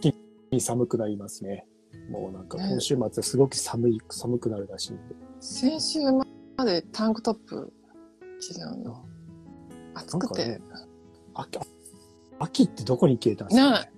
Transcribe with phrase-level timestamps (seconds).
[0.00, 0.14] 気
[0.50, 1.66] に寒くなりますね。
[2.10, 5.14] もうなんか今週末すごく寒い、寒くなるらしいんで。
[5.40, 6.24] 先週ま
[6.64, 7.72] でタンクトップ
[8.40, 9.04] 着てたの。
[9.94, 10.48] 暑くて。
[10.48, 10.60] ね、
[11.34, 11.58] 秋
[12.38, 13.92] 秋ってどこに消えたんですかね？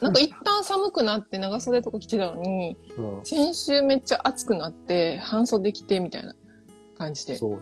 [0.00, 6.34] なんか一旦寒くなって長袖とか着てたのに、うん、先週めっちゃ暑くなって半袖着てみたいな
[6.96, 7.36] 感じで。
[7.36, 7.60] そう。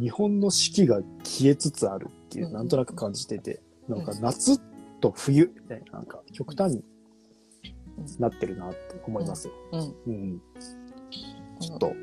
[0.00, 4.58] 日本の四季が消えつつあるっていう、なんとなく感じてて、なんか夏
[5.00, 6.84] と冬みたいな、なんか極端に
[8.18, 9.48] なってるなって思います。
[9.48, 9.54] よ。
[9.72, 9.94] うん。
[10.06, 10.42] うん。
[11.60, 11.94] ちょっと。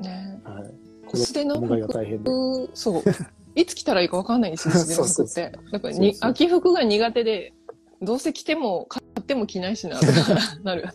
[0.00, 0.40] ね。
[0.44, 0.74] はい。
[1.12, 3.02] 薄手の服そう。
[3.54, 5.52] いつ着たらいいかわかんないんですよ、薄手の服って。
[5.72, 7.52] だからに秋服が苦手で、
[8.00, 10.12] どうせ着ても買っても着ないしな、とか
[10.64, 10.88] なる。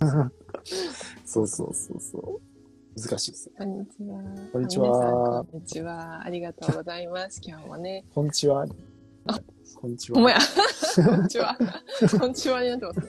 [1.24, 2.42] そうそうそうそう。
[3.00, 3.52] 難しいです。
[3.56, 4.24] こんにちは。
[4.52, 5.46] こんにちは。
[5.46, 6.26] こんにちは。
[6.26, 7.40] ありがとうございます。
[7.44, 8.04] 今日もね。
[8.16, 8.66] こんにちは。
[9.28, 9.40] あ、
[9.76, 10.16] こんにちは。
[10.16, 10.40] ほんまや。
[11.06, 11.56] こんにちは。
[12.20, 12.64] こんにちは。
[12.64, 13.06] になってますね。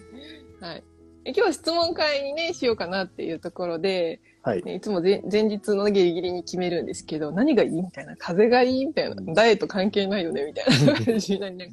[0.61, 0.73] は。
[0.75, 0.85] い。
[1.25, 4.63] 今日は質問会にね、しようかなっていうところで、はい。
[4.63, 11.73] ね、いつも前前日のギリギリに決めるんですけど、何がいいみたいな、風がいいみたいな、ダイエット関係ないよねみたいな 感じになりなが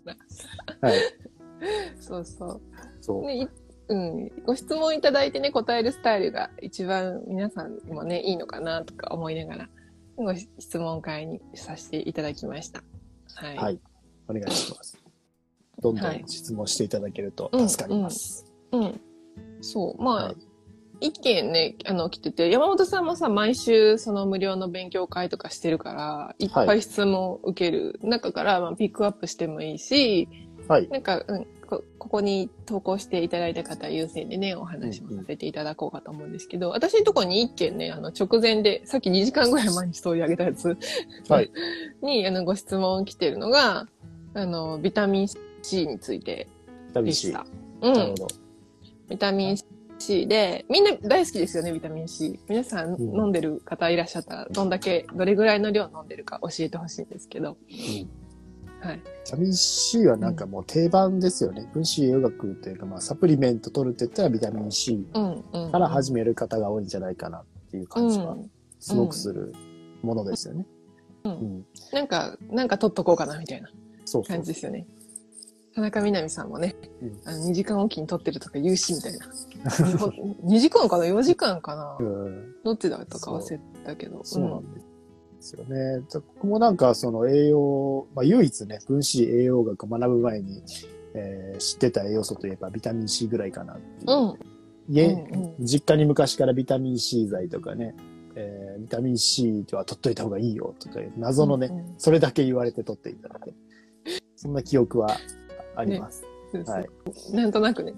[0.81, 0.89] ら。
[0.89, 0.99] はい。
[1.99, 2.61] そうそう。
[3.01, 3.25] そう。
[3.25, 3.47] ね、
[3.87, 9.69] うん、ご質問いただいてね、答えるスタイルが一番皆さんにもね、いいのかなとか思いながら、
[10.17, 12.83] ご質問会にさせていただきました。
[13.35, 13.55] はい。
[13.57, 13.79] はい。
[14.27, 14.97] お願いします。
[15.81, 18.45] どんどん質問していただけると助かります。
[18.71, 19.01] はい、うん、うん、
[19.65, 20.03] そう。
[20.03, 20.35] まあ、はい
[21.01, 30.29] 一件ね、あの、来てて、山本さんもさ、毎週その無料の勉強会とかしてるから、いっぱい質問受ける中から、まあ、ピックアップしてもいいし、
[30.67, 30.87] はい。
[30.89, 40.77] なんか、うん、こここに投稿していただいた方優先でね、お話もさせていただこうかと思うんですけど、うんうん、私のところに一件ね、あの、直前で、さっき2時間ぐらい前にストーリー上げたやつ
[41.29, 41.51] はい。
[42.01, 43.87] に、あの、ご質問来てるのが、
[44.33, 45.27] あの、ビタミン
[45.61, 46.47] C について
[46.93, 47.45] でした。
[47.81, 47.93] うん。
[47.93, 48.44] なるほど。
[49.09, 49.57] ビタミン
[49.99, 52.39] C で、みんな大好きですよね、ビタミン C。
[52.49, 57.57] 皆さん飲んでる方いらっしゃったら、どんだけ、どれぐらいの量飲んでるか教えてほしいんですけど。
[57.69, 58.09] うん
[58.85, 61.63] はい、ビタミン C はなんかもう定番ですよね。
[61.63, 65.07] うん、分子栄養学というか、まあ、サプリメント取るって言ったらビタミン C
[65.71, 68.37] から始める方が多いんじゃないかなっていう感じは、
[68.79, 69.53] すごくする
[70.03, 70.67] ものですよね。
[71.23, 71.31] うん。
[71.31, 73.69] うん、なんか、なんか取っとこうかなみたいな
[74.27, 74.85] 感じですよね。
[75.75, 79.25] 田中みな実さんもね、うん、あの2時間おきに撮ってるとか言うし、みたいな。
[80.47, 84.21] 2時間かな ?4 時間かな、うん、どっちだったか忘れたけど。
[84.23, 84.85] そうなんです。
[85.35, 86.03] ですよね。
[86.11, 90.63] 僕もなんかその栄養、まあ、唯一ね、分子栄養学を学ぶ前に、
[91.13, 94.11] えー、知ってた栄養素といえばビタミン C ぐらいかなっていう。
[94.11, 94.39] うん
[94.87, 97.95] 家、うんうん、実家に昔からビタミン C 剤とかね、
[98.35, 103.53] えー、ビタミン C は取っといた方がいいよとか、謎のね、うんうん、それだけ言われて取っていただいて、
[104.35, 105.17] そんな記憶は
[105.75, 106.23] あります。
[106.53, 106.89] ね、はい。
[107.33, 107.93] なんとなくね、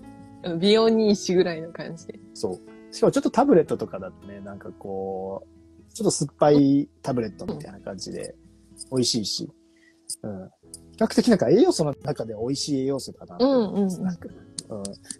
[0.59, 2.19] 美容にいいしぐらいの感じで。
[2.33, 2.95] そう。
[2.95, 8.35] しかもちょっとタブレットとかだとね、なんかこう、ちょっと酸っぱいタブレットみたいな感じで、
[8.91, 9.49] 美味しいし、
[10.23, 10.49] うん。
[10.91, 13.89] 比較的なんか栄養素の中で美味しい栄養素だなうんうん、うん。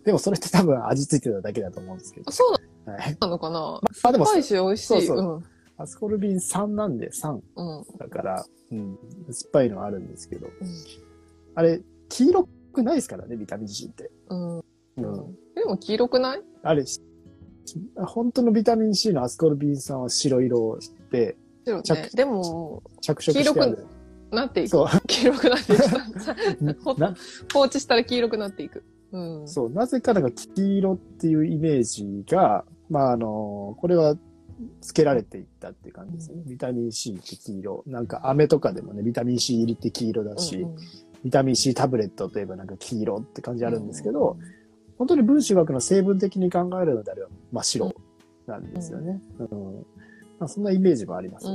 [0.03, 2.31] でもそれって多分味付いてただけだと思うんですけど。
[2.31, 4.88] そうなのかな、あ、でも、酸っぱいし美味しい。
[4.88, 5.18] そうそう。
[5.18, 5.44] うん、
[5.78, 7.39] アスコルビン3なんで3。
[7.56, 7.97] うん。
[7.97, 8.97] だから、うん。
[9.31, 10.47] 酸っぱいのはあるんですけど。
[10.47, 10.53] うん、
[11.56, 14.12] あれ、黄色くないですからね、ビタミン C って。
[14.29, 14.57] うん。
[14.57, 14.63] うん。
[15.56, 16.41] でも黄色くない？
[16.63, 16.84] あれ、
[17.95, 20.79] 本当のビタミン C のアスコルビン酸は白色
[21.12, 23.85] で、白ね、でも、着色してある。
[24.31, 24.85] なっていく。
[25.07, 25.84] 黄色くなっていく。
[27.53, 28.84] 放置したら黄色くなっていく。
[29.12, 29.69] うん、そう。
[29.69, 34.18] なぜかなんか黄色っていうイメージが、まああの、これは
[34.81, 36.41] つけられていったっていう感じですね。
[36.44, 37.84] うん、ビタミン C って黄色。
[37.88, 40.78] なんか飴とかでもね、ビタミン C 入りって黄色だし、うんうん、
[41.23, 44.57] ビタミン C タブレットといえばなんか黄色って感じあるんですけど、うん
[44.97, 47.94] 本当に分子学の成分的に考えるのであれば真っ白
[48.47, 49.22] なんですよね。
[49.39, 49.77] うん。
[49.77, 49.85] うん、
[50.39, 51.47] まあ、そんなイメージもあります。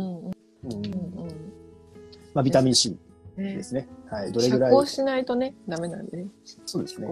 [2.34, 2.96] まあ、ビタミン C
[3.36, 3.88] ですね。
[4.08, 4.32] はい。
[4.32, 4.70] どれぐらい。
[4.70, 6.26] 遮光しないとね、ダメなんでね。
[6.66, 7.08] そうですね。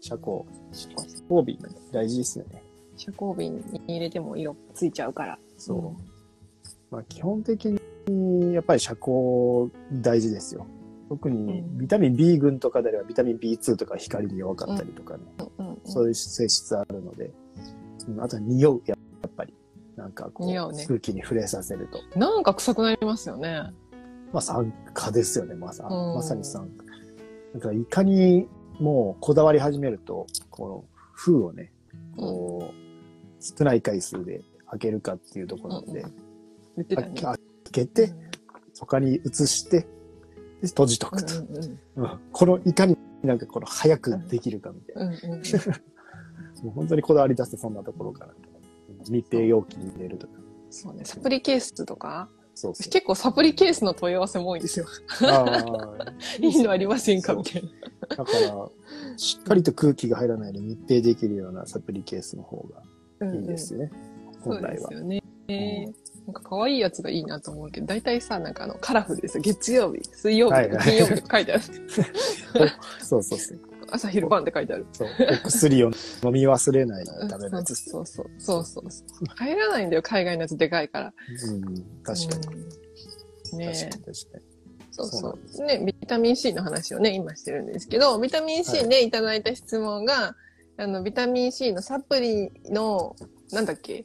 [0.00, 0.42] 遮光。
[0.72, 0.88] 遮
[1.28, 1.58] 光瓶
[1.90, 2.62] 大事ですよね。
[2.96, 5.38] 遮光瓶に入れても色ついちゃうから。
[5.58, 6.94] そう。
[6.94, 7.76] まあ、基本的
[8.06, 10.66] に、やっぱり遮光大事ですよ。
[11.12, 15.24] 特にビタミン B 群とかであればビタミン B2 とか光に弱かったりとかね、
[15.58, 17.30] うんうんうん、そういう性質あるので、
[18.18, 19.52] あとは匂う、やっぱり。
[19.94, 22.18] なんかこう、ね、空気に触れさせると。
[22.18, 23.60] なんか臭くなりますよね。
[24.32, 26.86] まあ酸化ですよね、まさ,、まさに酸化。
[27.52, 28.48] だからいかに
[28.80, 31.74] もうこだわり始めると、この封をね、
[32.16, 32.74] こう、
[33.38, 36.10] 少ない回数で開けるかっていうところなんで、うん
[36.78, 37.38] うん、開
[37.70, 38.14] けて、
[38.80, 39.86] 他に移して、
[40.68, 41.38] 閉じとくと。
[41.38, 45.02] うんうんうん、この、いかになんかこの早くできるかみたいな。
[45.02, 45.40] うんうんうん、
[46.64, 48.32] もう本当にこだわり出してそんなところから。
[49.10, 50.34] 密閉容器に入れるとか。
[50.70, 51.04] そうね。
[51.04, 52.90] サプリケースとか、そうそう。
[52.90, 54.86] 結構サプリケースの問い合わせも多いんですよ。
[56.40, 58.16] いいのありませんかみたいな。
[58.16, 58.68] だから、
[59.16, 62.64] しっかりと空気が入らないで密閉できるようなサプリケースの方
[63.20, 63.90] がいいですね。
[64.42, 64.88] そう本来は。
[64.90, 65.22] ですよね。
[65.48, 69.42] えーなんか可愛いやつがいいなと思うけど、大体さ、なんかあの、カラフルですよ。
[69.42, 71.62] 月曜日、水曜日、はいはい金曜日とか書いてある。
[73.02, 73.58] そうそうそう。
[73.90, 74.86] 朝昼晩って書いてある。
[74.92, 75.08] そう。
[75.44, 75.88] お薬を
[76.22, 77.74] 飲み忘れないうんためのやつ。
[77.74, 78.64] そうそうそう。
[78.64, 79.24] そうそうそう。
[79.36, 81.14] 入らないんだよ、海外のやつでかいから。
[81.48, 81.62] うん、
[82.02, 82.56] 確かに。
[83.52, 83.58] うん。
[83.58, 84.52] ねえ確かに確かに。
[84.92, 85.64] そうそう。
[85.64, 90.36] ね、ビタミン C の話をね、今してるんですけど、ビタミン C ね、い、ただいた質問が、
[90.76, 93.16] あの、ビタミン C のサプリの、
[93.50, 94.04] なんだっけ、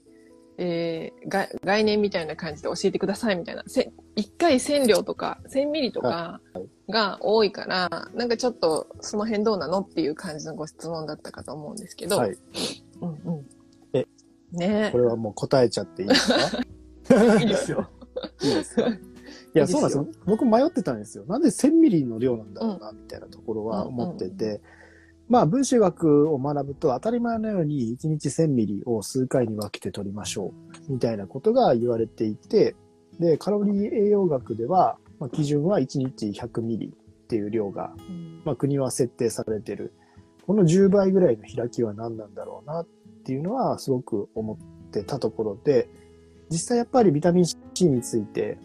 [0.60, 3.64] えー、が概念みたいな感じで教えてくださいみたいな。
[3.68, 6.42] せ1回1000量とか、1000ミリとか
[6.90, 12.18] が多いから、なんかちょっとその辺どうなのっていう感じのご質問だったかと思うんですけど。
[12.18, 12.38] はい。
[13.02, 13.46] うんうん。
[13.94, 14.08] え
[14.52, 16.38] ねこれはもう答えちゃっていいですか？
[17.12, 17.38] え。
[17.42, 17.90] いいですよ。
[18.42, 18.88] いいですか？
[19.54, 20.08] いや、そうなんですよ。
[20.26, 21.26] 僕迷ってたんですよ。
[21.28, 24.62] なんで1000ミリの量なんだろうな、みたいなところは思ってて。
[25.30, 30.54] まあ、分子学を学ぶと当たり前のように1日1000ミリを数回に分けて取りましょ
[30.90, 30.94] う。
[30.94, 32.76] みたいなことが言われていて、
[33.20, 37.94] で、カロリー栄養学では、まあ、基準は1日100ミリっていう量が、
[38.46, 39.94] まあ、国は設定されてる。
[40.46, 42.88] この10倍ぐらいの開きは何なんだろうなっ
[43.26, 45.90] ていうのはすごく思ってたところで、
[46.50, 47.58] 実際やっぱりビタミン C
[47.88, 48.58] について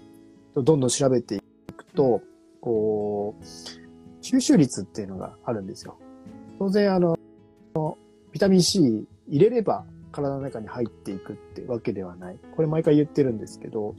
[0.54, 1.40] どんどん調べてい
[1.76, 2.20] くと、
[2.60, 3.44] こう、
[4.22, 5.98] 吸収率っていうのがあるんですよ。
[6.62, 7.18] 当然あの、
[8.30, 12.38] ビタミン C 入れれば体の中に入っていくってわけではない。
[12.54, 13.96] これ毎回言ってるんですけど、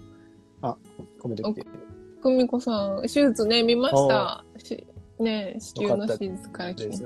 [0.62, 0.78] あ、
[1.20, 1.68] コメント来てる。
[2.24, 4.46] 久美子さん、手術ね、見ました。
[4.58, 4.88] し
[5.20, 7.06] ね、子宮の手術から来て。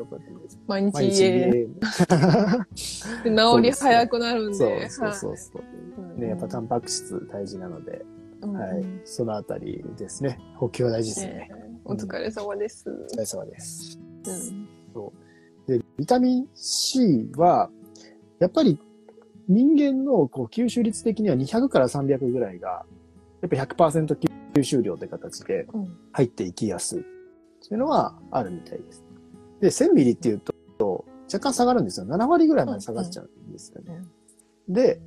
[0.67, 1.65] 毎日家家で
[3.25, 4.89] 治り早くなるんそうで。
[4.91, 6.01] そうそうそう。
[6.03, 8.05] はいね、やっぱタンパク質大事なので、
[8.41, 8.85] うんはい。
[9.05, 10.39] そのあたりですね。
[10.57, 11.33] 補給は大事ですね。
[11.33, 11.51] ね
[11.83, 12.91] お疲れ様です。
[12.91, 13.99] お疲れ様です。
[14.27, 14.77] うん
[15.67, 17.69] で、ビタミン C は、
[18.39, 18.79] やっぱり
[19.47, 22.85] 人間のこう吸収率的には200から300ぐらいが、
[23.41, 24.17] やっぱ100%
[24.55, 27.03] 吸収量って形でうん入っていきやすいっ
[27.67, 29.03] ていうのはあるみたいです。
[29.61, 30.41] で、1000ミリっていう
[30.77, 32.05] と、若干下がるんですよ。
[32.05, 34.01] 7割ぐらいまで下がっちゃうんですよね。
[34.69, 34.99] で、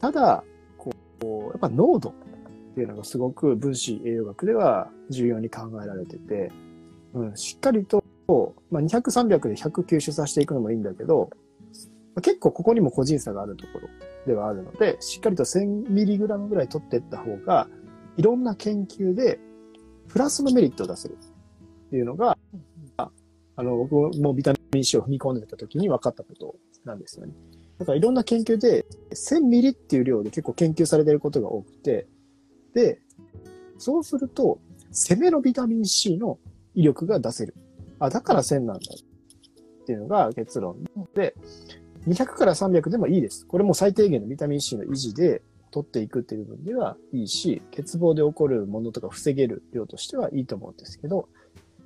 [0.00, 0.44] ただ、
[0.76, 0.92] こ
[1.22, 2.12] う、やっぱ濃度っ
[2.74, 6.52] ていうのがすごく分子栄養学では重要に考えられてて、
[7.14, 11.30] うん、しっかりと、をまあ、200、300で100吸収させていくのもいいんだけど、
[12.22, 13.88] 結構ここにも個人差があるところ
[14.26, 17.68] ではあるので、しっかりと 1000mg ぐらい取っていった方が、
[18.16, 19.38] いろんな研究で
[20.08, 21.16] プラスのメリットを出せる
[21.86, 22.36] っていうのが、
[22.96, 27.32] あの、僕もビタミン C を踏み込んでた時に分かったことなんですよね。
[27.78, 32.06] だからいろんな研究で、1000ミリっていう量で結構研究されてることが多くて、
[32.74, 33.00] で、
[33.78, 34.60] そうすると、
[34.90, 36.38] 攻めのビタミン C の
[36.74, 37.54] 威力が出せる。
[37.98, 38.74] あ、だから1000なんだ。
[38.74, 40.84] っていうのが結論
[41.14, 41.34] で、
[42.06, 43.46] 200から300でもいいです。
[43.46, 51.28] これも最低限のビタミン C の維持で取っていくっていう部分ではいいし、欠乏で起こるものとか防げる量としてはいいと思うんですけど、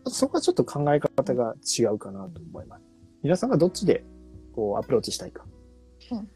[0.07, 2.83] そこはちょっと考え方が違うかなと思います。
[3.23, 4.05] 皆さんがどっちで
[4.55, 5.45] こうアプローチしたいか。
[6.11, 6.29] うん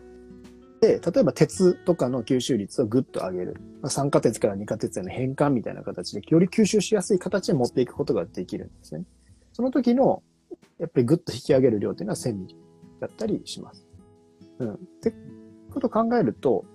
[0.80, 3.56] で、例えば鉄とかの吸収率をぐっと上げる。
[3.80, 9.04] まあ酸化鉄から二化鉄への変換みたいな形で、より吸収しやすい形に持っていくことができるんですね。
[9.56, 10.22] その時の、
[10.78, 12.56] やっぱりぐっと引き上げる量というのは1000ミリ
[13.00, 13.86] だったりします。
[14.58, 14.74] うん。
[14.74, 15.14] って
[15.72, 16.66] ことを考えると、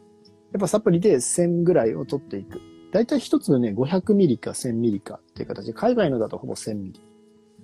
[0.52, 2.60] やっぱサプリで1000ぐらいを取っていく。
[2.92, 7.00] だいたい一つのね、500ミリか1000ミリかっていう形で、海外のだとほぼ1000ミリ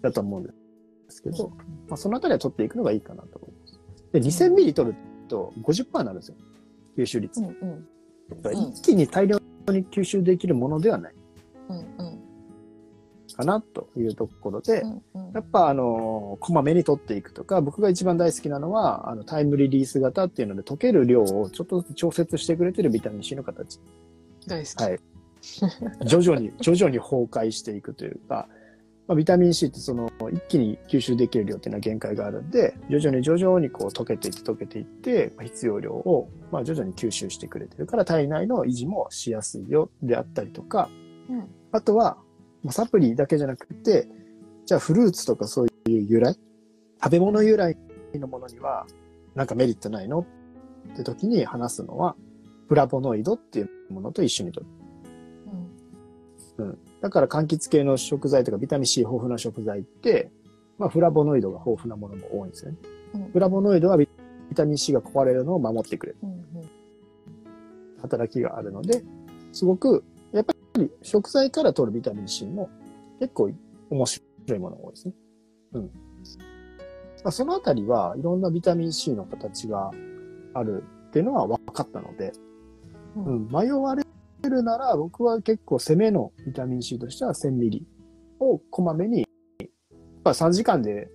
[0.04, 0.52] だと思うんで
[1.10, 1.50] すけど、
[1.88, 3.80] まあ、そのあたりは取っていくのがいいかなと思います。
[4.14, 4.96] で、2000ミリ取る
[5.28, 6.38] と50%になるんですよ。
[6.96, 7.42] 吸収率。
[7.42, 7.88] うんうん
[8.74, 11.16] 一気に大量に吸収できるものではない
[13.38, 23.80] かなというところで、うんうんやっぱあの、こまめに取っていくとか、僕が一番大好きなのは、あの、タイムリリース型っていうので、溶ける量をちょっとずつ調節してくれてるビタミン C の形。
[24.48, 24.84] 大好き。
[24.84, 25.00] はい。
[26.06, 28.48] 徐々に、 徐々に崩壊していくというか、
[29.08, 40.90] まあ、ビタミン C ってその、一気に吸収できる量っていうのは限界があるんで、徐々に徐々にこう溶けていって溶けていって、まあ必要量を、まあ徐々に吸収してくれてるから、体内の維持もしやすいよであったりとか、
[41.30, 42.18] うんあとは、
[42.68, 44.10] まあサプリだけじゃなくて、
[44.66, 46.36] じゃあフルーツとかそういう由来、
[47.02, 47.78] 食べ物由来
[48.16, 48.86] のものには、
[49.36, 50.26] なんかメリットないの
[50.92, 52.18] って時に話すのは、
[52.68, 54.66] フラボノイドっていうものと一緒にとる。
[56.58, 60.30] うんだから柑橘系の食材とかビタミン C 豊富な食材って、
[60.78, 62.78] まあフラボノイドが豊富なものも多いんですよね。
[63.14, 64.10] うんフラボノイドはビ
[64.54, 66.70] タミン C が壊れるのを守ってくれるうんうん
[68.02, 69.04] 働きがあるので、
[69.54, 72.70] すごく、やっぱり食材から取るビタミン C も
[73.20, 73.52] 結構
[73.90, 75.14] 面白いものが多いですね。
[75.74, 75.82] うん。
[75.84, 75.90] ま
[77.26, 79.92] あそのあたりはいろんなビタミン C の形が
[80.54, 82.34] あるっていうのは分かったので、
[83.16, 83.26] うん。
[83.26, 84.04] うん、迷われ
[84.44, 87.88] るなら僕は結構攻めのビタミン C としては1000ミリ
[88.40, 89.28] をこまめに、
[90.24, 91.10] まあ3時間で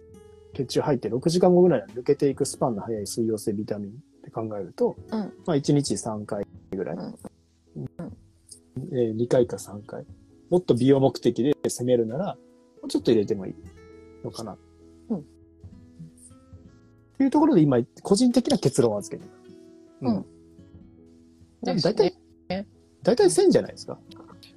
[0.54, 5.20] 血中入って6時間後ぐらいに抜けていくスパンの速い水溶性ビタミンって考えると、うん。
[5.46, 7.14] まあ1日3回ぐらい、うん
[8.76, 10.04] えー2回か3回。
[10.50, 12.34] もっと美容目的で攻めるなら、も
[12.84, 13.54] うちょっと入れてもいい
[14.24, 14.56] のかな。
[15.10, 15.22] うんっ
[17.18, 20.08] ていうところで今、個人的な結論を預けてる。
[20.08, 20.24] うん
[21.62, 22.12] だいですたい
[22.48, 22.66] ね、
[23.02, 23.98] だいたい1000じゃないですか。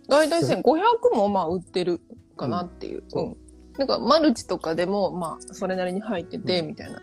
[0.07, 2.01] 大体1500もまあ売ってる
[2.35, 3.03] かなっていう。
[3.13, 3.37] うんうん。
[3.77, 7.01] なんかマルチとかでもまあそれなりに入ってて、うんみたいな。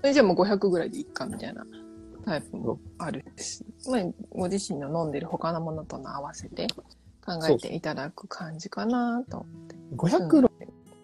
[0.00, 1.64] それじゃあもう500ぐらいでいいかみたいな
[2.24, 6.66] タイプもあるし、まあご自身の飲んでる他のものとの合わせて
[7.24, 9.46] 考えていただく感じかなと。
[9.96, 10.50] 500の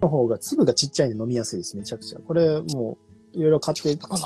[0.01, 2.19] の方が粒がちっちゃいんで飲みやすいです、めちゃくちゃ。
[2.19, 2.97] これも
[3.35, 4.17] う、いろいろ買って、か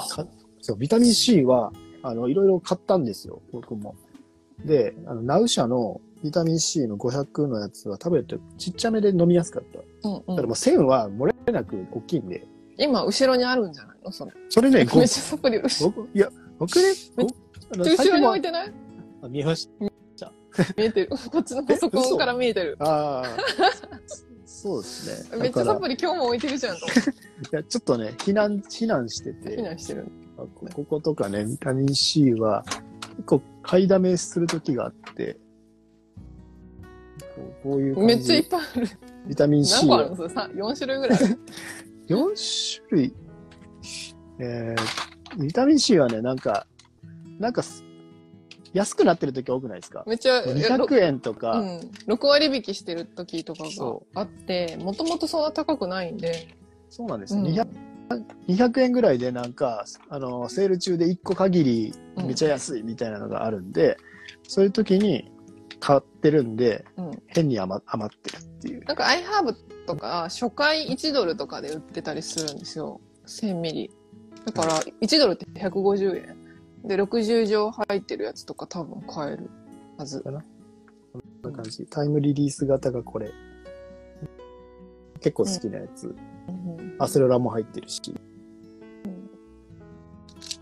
[0.60, 1.72] そう、ビタミン C は、
[2.02, 3.96] あの、いろいろ買ったんですよ、僕も。
[4.64, 10.08] で、あの、ナウ社のビタミン C の500のやつは食べるとちっちゃめで飲みやすかった。
[10.08, 12.46] うんうんただもう1000は漏れなく大きいんで、
[12.78, 14.10] 今後ろにあるんじゃないの？
[14.10, 14.32] それ。
[14.48, 16.82] それね、めっちごゃサプリいや、僕ね、
[17.16, 17.34] めっご
[17.72, 18.72] あのろに置いてない？
[19.22, 19.68] あ見えまし
[20.76, 21.10] 見えてる。
[21.30, 22.76] こっちのパソコンから見えてる。
[22.78, 22.84] た。
[22.84, 23.36] ああ、
[24.44, 25.38] そうですね。
[25.42, 26.86] めっちゃサプリ今日も置いてるじゃんと。
[26.86, 26.90] い
[27.50, 29.58] や、ちょっとね、避難、避難してて。
[29.58, 30.06] 避難してる。
[30.36, 32.64] あここことかね、ビタミン C は、
[33.16, 35.38] 結構買いだめするときがあって、
[37.36, 38.88] こうこういうめっちゃいっぱいある。
[39.26, 41.18] ビタミン何 C を個あるのそれさ ?4 種類ぐらい。
[42.08, 43.14] 4種類、
[44.40, 46.66] えー、ビタミン C はね、なんか、
[47.38, 47.84] なんかす、
[48.72, 50.04] 安くなってるとき多くないですか？
[50.06, 56.56] めっちゃ、?200 円とか、うん、6割引きしてる時とかがそあって、もともとそんな高くないんで、
[56.90, 57.66] そうなんですよ、うん200
[58.48, 63.96] 200円ぐらいでなんか、あの、セール中で1個限りめっちゃ安いみたいなのがあるんで、
[64.46, 65.30] そういう時に
[65.80, 67.22] 買ってるんで、うん。
[67.28, 68.84] 変に余余ってるっていう。
[68.84, 69.54] なんか iHerb
[69.86, 73.00] とか初回1ドルとかで売ってたりするんですよ。
[73.26, 73.90] 1000ミリ。
[74.46, 76.36] だから1ドルって150円。
[76.84, 79.50] で、60錠入ってるやつとか多分買える
[79.96, 80.20] はず。
[80.22, 80.34] こん
[81.42, 81.86] な感じ。
[81.86, 83.30] タイムリリース型がこれ。
[85.20, 86.08] 結構好きなやつ。
[86.08, 88.14] うんアセロラも入ってるし。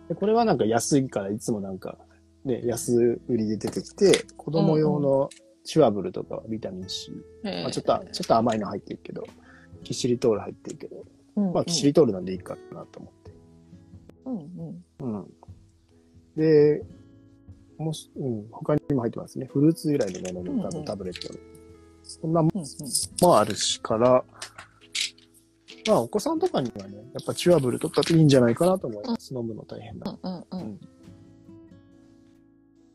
[0.08, 1.98] でこれはなんか安いからいつもなんか、
[2.44, 5.30] ね、安売りで出てきて、子供用の
[5.64, 7.12] チュアブルとかはビタミン C。
[7.42, 9.24] まあ、ちょっと、ちょっと甘いの入ってるけど、
[9.84, 11.04] キシリトール入ってるけど、
[11.36, 13.31] うんまあキシリトールなんでいいかなと思って。
[14.24, 15.34] うんうんうん。
[16.36, 16.82] で、
[17.78, 19.46] もし、うん、他にも入ってますね。
[19.46, 21.32] フルーツ由来のメロンのうんうんタブレット。
[22.02, 22.68] そんなもうんうんん
[23.20, 24.24] もあるしから、
[25.86, 29.34] まあお子さんとかにはね、やっぱチュアブル取ったっていいんじゃないかなと思います。
[29.34, 30.16] 飲むの大変だ。
[30.22, 30.80] うんうんううんん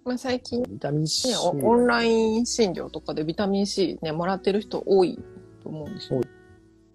[0.05, 1.35] まあ、最近、ね、ビタミン C。
[1.35, 5.19] オオンライン診療とかでビタミン C ね、もらってる人多い
[5.61, 6.21] と思うんですよ。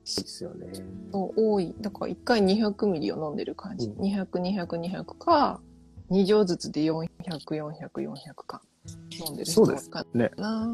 [0.05, 0.73] ですよね。
[1.13, 1.75] そう多い。
[1.81, 3.87] だから1回200ミリを飲んでる感じ。
[3.87, 5.61] うん200、200、200か、
[6.11, 8.15] 2錠ずつで400、400、400
[8.47, 8.63] か。
[9.27, 10.67] 飲んでる人そうですかねな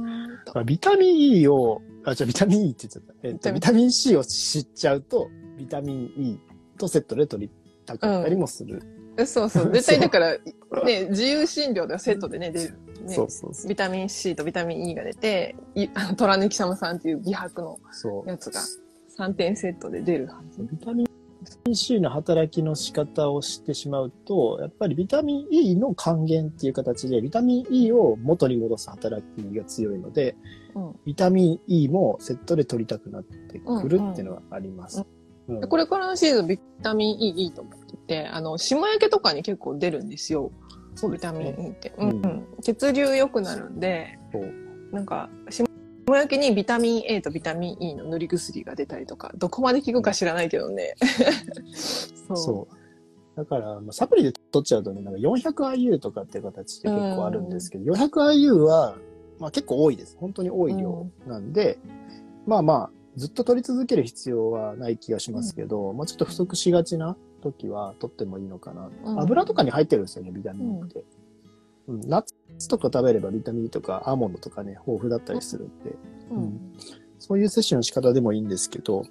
[0.43, 0.53] ぁと。
[0.55, 3.29] まあビタミン E を、あ、じゃビタミン E って言っちゃった。
[3.29, 6.41] えっと、ビビタミン C を知っちゃうと、ビタミン E
[6.79, 7.53] とセットで取り
[7.85, 8.83] たかったりもする。
[9.19, 9.71] えそうそう。
[9.75, 10.39] 絶対だから、
[10.85, 12.79] ね、自由診療ではセットでね、出る。
[13.05, 13.69] ねそうそうそう。
[13.69, 18.29] ビタミン C とビタミン E が出て、いあの虎抜き様さんっていう美白のそう。
[18.29, 18.61] やつが
[19.19, 20.63] 3点セットで出るはず。
[20.63, 21.05] ビタミ
[21.69, 30.37] ン C の働きの仕方を知ってしまうと、やっぱりビタミン E の還元っていう形で、ビタミン E を元に戻す働きが強いので、
[30.75, 35.05] うんビタミン E もセットで取りたくなってくるっていうのがあります。
[35.69, 40.53] これからのシーズンビタミン E いいと思ってて、あの、霜焼けとかに結構出るんですよ。
[40.95, 41.57] そうですビタミンね。
[41.59, 41.93] E って。
[41.99, 42.47] うんうんうん。
[42.63, 44.19] 血流良くなるんで、
[44.93, 45.69] なんか、霜
[46.17, 50.95] 焼けにビタミン A とビタミン E の塗り薬が出たりとか、どこまで効くか知らないけどね。
[51.75, 52.37] そう。
[52.37, 52.79] そう。
[53.39, 58.97] だから、まあ、サプリで取っちゃうとね、なんか 400IU とかっていう形で結構あるんですけど、400IU は、
[59.39, 60.17] まあ結構多いです。
[60.19, 61.79] 本当に多い量なんで、
[62.47, 68.91] まあまあ、ずっと取り続ける必要はない気がしますけど、まあちょっと不足しがちな時は取ってもいいのかな。
[69.05, 71.05] うん油とかに入ってるんですよね、ビタミンって。
[71.89, 72.25] うん、ナッ
[72.59, 75.97] ツとか食べればビタミンとかアーモンドとかね、豊富だったりするんで、
[76.31, 76.73] うん。
[77.19, 79.05] そういう摂取の仕方でもいいんですけど、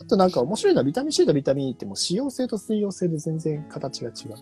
[0.00, 4.34] あとなんか面白いのはビタミン C とビタミン E ってもう使用性と水溶性で全然形が違う。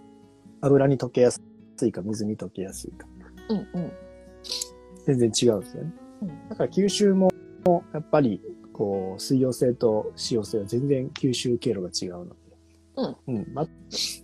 [0.60, 1.40] 油に溶けやす
[1.82, 3.06] いか水に溶けやすいか。
[3.48, 3.92] うんうん。
[5.06, 5.92] 全然違うんですよね。
[6.22, 7.30] うんだから吸収も
[7.92, 8.40] やっぱり
[8.72, 12.36] こう水溶性と使用性は全然吸収経路が違うので。
[12.96, 13.36] うん。
[13.36, 13.54] うん。
[13.54, 13.66] ま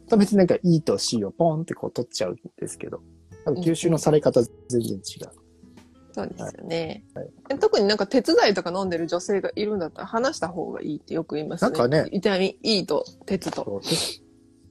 [0.08, 3.00] た別になんか E と C をポンってこう取っちゃうんですけど、
[3.44, 5.00] 多分吸収のされ方全然違う。
[6.14, 7.04] そうですよね、
[7.48, 11.70] え特になんか鉄剤とか飲んでる女性がいるんだったら話した方がいいってよく言いますね。
[11.70, 13.80] なんかねビタミン E と鉄と。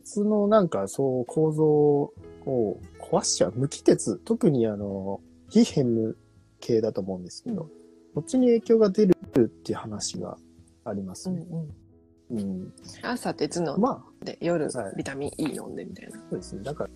[0.04, 3.54] 鉄のなんかそう構造を壊しちゃう。
[3.56, 6.16] 無機鉄、特にあの、非ヘム
[6.60, 7.82] 系だと思うんですけど、うん
[8.14, 10.38] こっちに影響が出るっていう話が
[10.84, 11.46] ありますね。
[11.50, 12.62] うんうん。
[12.62, 12.74] うん。
[13.02, 16.18] 朝鉄飲んまあ、で、夜はいビタミン E 飲んでみたいな。
[16.30, 16.64] そうですね。
[16.64, 16.90] だか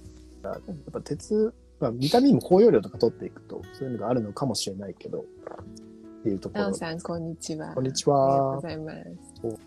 [0.44, 7.74] ら、やっぱ鉄、まあ、ビタミンも高容量とか取っていくと、そういうのがあるのかもしれないけど、っていうところさん、こんにちは。
[7.74, 8.62] こんにちありがとうはご。
[8.62, 8.98] ざいます
[9.44, 9.60] お。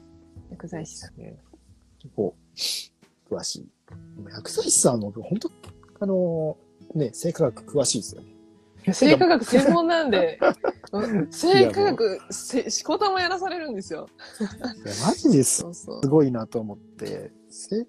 [0.51, 1.17] 薬剤師さん。
[1.21, 1.37] ね、
[1.99, 2.35] 結構、
[3.31, 3.69] 詳しい。
[4.31, 5.51] 薬剤師さんも、本当
[6.01, 6.57] あの、
[6.95, 8.39] ね、生化学詳しいですよね。
[8.93, 10.39] 生化学専門なんで、
[10.93, 14.09] うん生化学、せしこたまやらされるんですよ。
[14.41, 14.45] い
[14.89, 16.09] やマジですそうそうす。
[16.09, 17.87] ごいなと思って、せ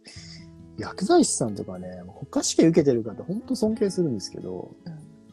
[0.79, 1.87] 薬剤師さんとかね、
[2.19, 4.71] 国家試験受けてる方、本当尊敬するんですけど、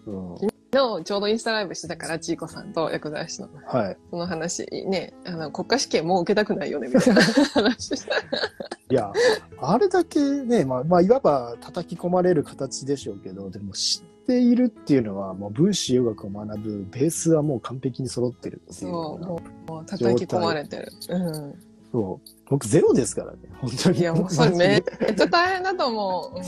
[0.07, 3.49] うん、昨日ちょうどインスタライブしてたから、ちいこさんと薬剤師の。
[3.67, 3.97] はい。
[4.11, 8.17] その話、ね、あの、国家試験もう受けたくないよね、みたいな話した。
[8.19, 9.13] いや、
[9.59, 20.93] あれだけね、まあ、まあ、いわば叩き込まれる形でしょうけど、でも知っているっていうのは、もう分子洋学を学ぶベースはもう完璧に揃ってるっていうよそうう叩き込まれてる。
[21.09, 21.55] うん。
[21.93, 22.36] そう。
[22.49, 23.99] 僕ゼロですからね、本当に。
[23.99, 24.83] いや、もうそれめっ
[25.15, 26.41] ちゃ大変だと思う。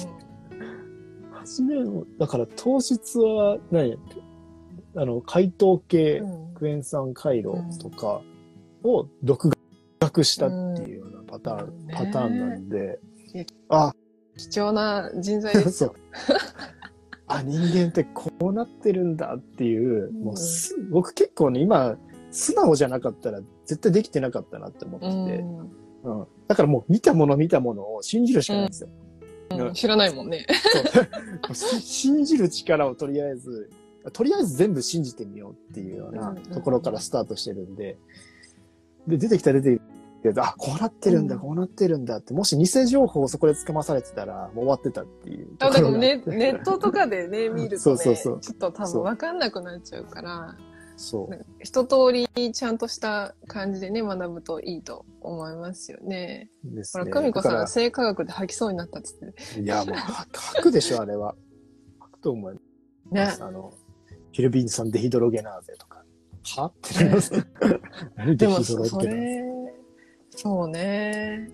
[1.33, 3.97] 初めの、だから糖質は何、
[4.97, 6.55] あの、解凍系、うん。
[6.55, 8.21] クエン酸回路とか
[8.83, 9.51] を独
[10.01, 11.87] 学したっていうようなパターン、うん。
[11.89, 12.99] パターンなんで、
[13.33, 13.47] ね。
[13.69, 13.93] あ、
[14.37, 15.89] 貴重な人材です そう。
[15.89, 15.95] よ。。
[17.29, 20.25] あ、人間ってこうなってるんだっていう、うん。
[20.25, 21.97] もうす、僕結構ね、今、
[22.31, 25.71] 素直じゃなかったら絶対できてなかったなって思ってうて、ん
[26.05, 26.27] うん。
[26.47, 28.89] だからもう見たもの見たものを信じるしかないんですよ。
[29.51, 29.75] うん。
[29.75, 30.47] 知らないもんね。
[31.81, 33.71] 信じる力をとりあえず、
[34.13, 37.99] とりあえず全部信じてみようっていうようなうんうんところからスタートしてるんで、
[39.07, 39.81] で、出てきた出て
[40.23, 41.41] きた、あ、こうなってるんだ、うん。
[41.41, 45.83] こうなってるんだって、もし偽情報をそこでつかまされてたら、もう終わってたっていうとあで。
[45.83, 48.41] もネネットとかでね、見るとね、 そうそうそう。
[48.41, 50.57] ちょっと多分分かんなくなっちゃうから、
[50.99, 51.47] そう。
[51.63, 56.51] 一通りちゃんとした感じでね、学ぶといいと思いますよね。
[56.63, 57.05] ほら、ですね。
[57.05, 59.19] 久美子さん、だから生化学で吐きそうになったっつっ
[59.55, 59.61] て。
[59.61, 61.37] いや、もう、吐くでしょ、あれは。
[62.01, 62.55] 吐くと思い
[63.11, 63.45] まねす。。
[63.45, 63.73] あの、
[64.09, 66.05] フィルビン酸デヒドロゲナーゼとか。
[66.57, 66.67] は？
[66.67, 67.33] ってなります。
[68.17, 68.89] 何でもそ、れ、
[70.31, 71.49] そうね。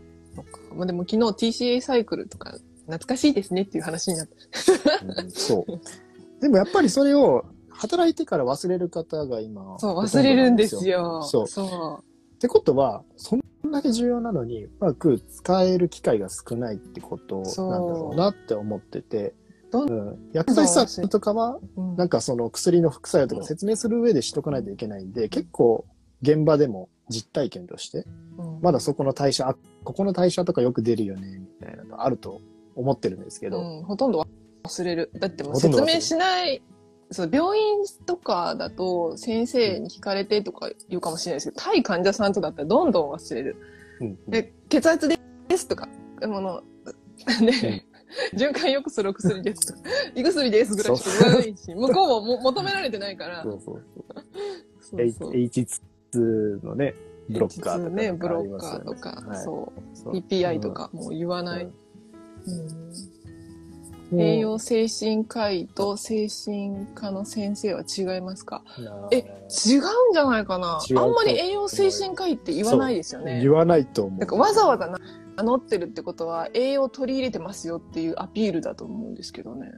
[0.74, 5.22] まあ、でも昨日 TCA サイクルとか懐かしいですねっていう話になった。
[5.22, 5.80] うんそう。
[6.40, 9.78] でもやっぱりそれを働いてから忘れる方が今。
[9.78, 11.22] そう、忘れるんですなよ。
[11.22, 19.34] そうそってことは、そんだけ重要なのに、うまく使える機会が少ないってことなんだろうなって思ってて。
[19.70, 21.82] どんうん、薬剤師さんとかは、う。
[21.82, 25.84] うんなんかその薬の副作用とか説明する上でしとかないといけないんで、結構
[26.22, 28.06] 現場でも実体験として、
[28.38, 32.40] うんまだそこの代謝、あ、ここの代謝とかよく出るよね、みたいなのあると
[32.76, 34.24] 思ってるんですけど、うん、ほとんど
[34.64, 35.10] 忘れる。
[35.18, 36.62] だってもう説明しない、
[37.10, 43.56] そう、病院とかだと先生に聞かれてとか言うかもしれないですけど、対患者さんとだったらどんどん忘れる。
[44.00, 45.18] うんうんで、血圧で
[45.56, 45.88] すとか、
[46.22, 46.62] あの、
[47.40, 47.86] ね、
[48.34, 53.42] 循環良くするお薬ですとか、 胃薬ですぐらいしか言わないし、向こうもも求められてないから。
[53.42, 54.04] そうそうそう。
[54.80, 56.94] そうそう H2 のね、
[57.28, 59.96] ブロッカーとか、ね、ブロッカーとか、はいそう。
[59.96, 61.64] そう PPI とかもう言わない。
[61.64, 63.13] うん
[64.12, 68.62] 栄養精神科医と精神科の先生は違いますか？
[69.10, 70.78] え違うんじゃないかな？
[70.96, 73.52] あんまり栄養精神科医って言わないですよね言。
[73.52, 74.18] わないと思う。
[74.20, 74.98] なんかわざわざな
[75.36, 79.72] 名乗ってるってことは栄養取り入れてますよっていうアピールだと思うんですけどね。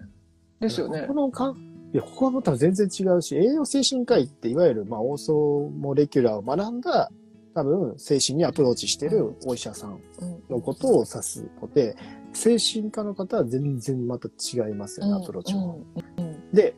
[0.61, 1.09] ですよねこ。
[1.09, 1.55] このか
[1.95, 7.11] いや、ここはまた全然違うし、栄養精神科医っていわゆる、まあ、オーソモレキュラーを学んだ、
[7.55, 11.97] 多分、精神にアプローチしてるお医者さんうんのことを指すので、
[12.37, 15.81] 精神科の方は全然また違いますよね、アプローチも。
[16.53, 16.77] で、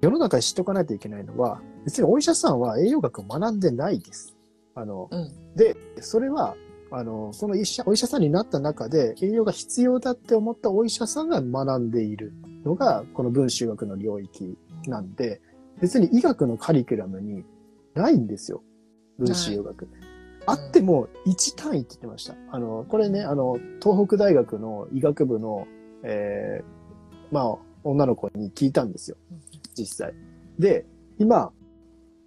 [0.00, 4.36] 世の中で知っとかないといけないのは、別にお医者さんは栄養学を学んでないです。
[4.74, 6.56] あの、うんで、それは、
[6.90, 12.32] あの、その医者、お医者さんになった中で、栄養が必要だって思ったお医者さんが学んでいる
[12.64, 15.40] のが、この分子学の領域なんで、
[15.80, 17.44] 別に医学のカリキュラムに
[17.94, 18.62] ないんですよ。
[19.18, 19.88] 分子医学。
[20.46, 22.34] あっても1単位って言ってました。
[22.50, 25.66] あの、これね、あの、東北大学の医学部の、
[26.02, 29.16] えー、まあ、女の子に聞いたんですよ。
[29.76, 30.14] 実際。
[30.58, 30.86] で、
[31.18, 31.52] 今、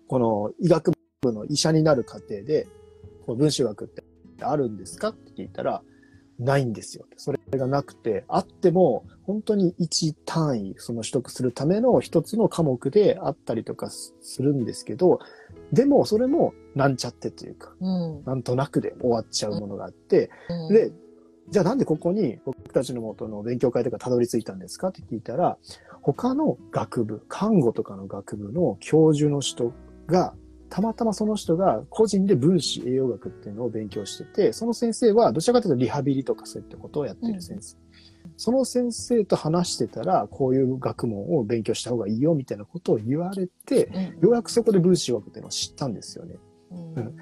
[0.08, 2.68] この医学部の医者になる過程で、
[3.26, 4.04] この分子学って
[4.42, 5.82] あるんですかって聞いたら、
[6.40, 7.06] ないんですよ。
[7.16, 15.20] それがなくて、あっても、本当に1単位、その取得するための一つの科目であったりとかするんですけど、
[15.72, 18.24] でもそれもなんちゃってというか、うん。
[18.26, 20.92] なんとなくで終わっちゃうものがあって、うんで、
[21.50, 25.58] じゃあなんでここに僕たちの元の勉強会とかたどり着いたんですかって聞いたら、
[26.02, 29.74] 他の学部、看護とかの学部の教授の人
[30.08, 30.34] が、
[30.70, 37.78] たまたまその人が個人で分子栄養学っていうのを勉強してて、その先生はどちらかというとリハビリとかそういったことをやってる先生。
[38.38, 46.36] その先生と話してたら、こういう学問を勉強した方がいいよみたいなことを言われて、うんようやくそこで分子学っていうのを知ったんですよね。
[46.72, 47.16] うん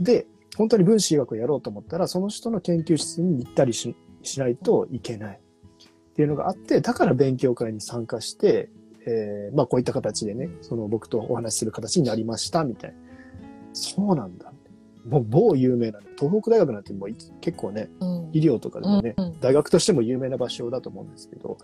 [0.00, 0.26] で、
[0.56, 8.70] 本当に分子医学をやろうと思ったら、その人の研究室に行ったりししないといけないっていうのがあって、だから勉強会に参加して、
[9.06, 12.96] えーまあこういった形でね、その僕とお話しする形になりました、みたいな。
[13.72, 14.52] そうなんだ。
[15.06, 18.30] もう某有名な、東北大学なんてもうい結構ね、うん。
[18.32, 19.40] 医療とかでもね、うんうん。
[19.40, 21.58] 大学としても有名な場所だと思うんですけど、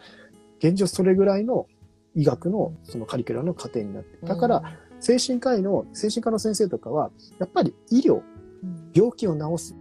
[0.59, 1.67] 現状それぐらいの
[2.15, 4.63] 医学のそのカリキュラムの過程になってるだから、、
[5.01, 8.23] 精神科医の、精神科の先生とかは、やっぱり医療、
[8.63, 8.91] うん。
[8.95, 9.77] 病気を治す。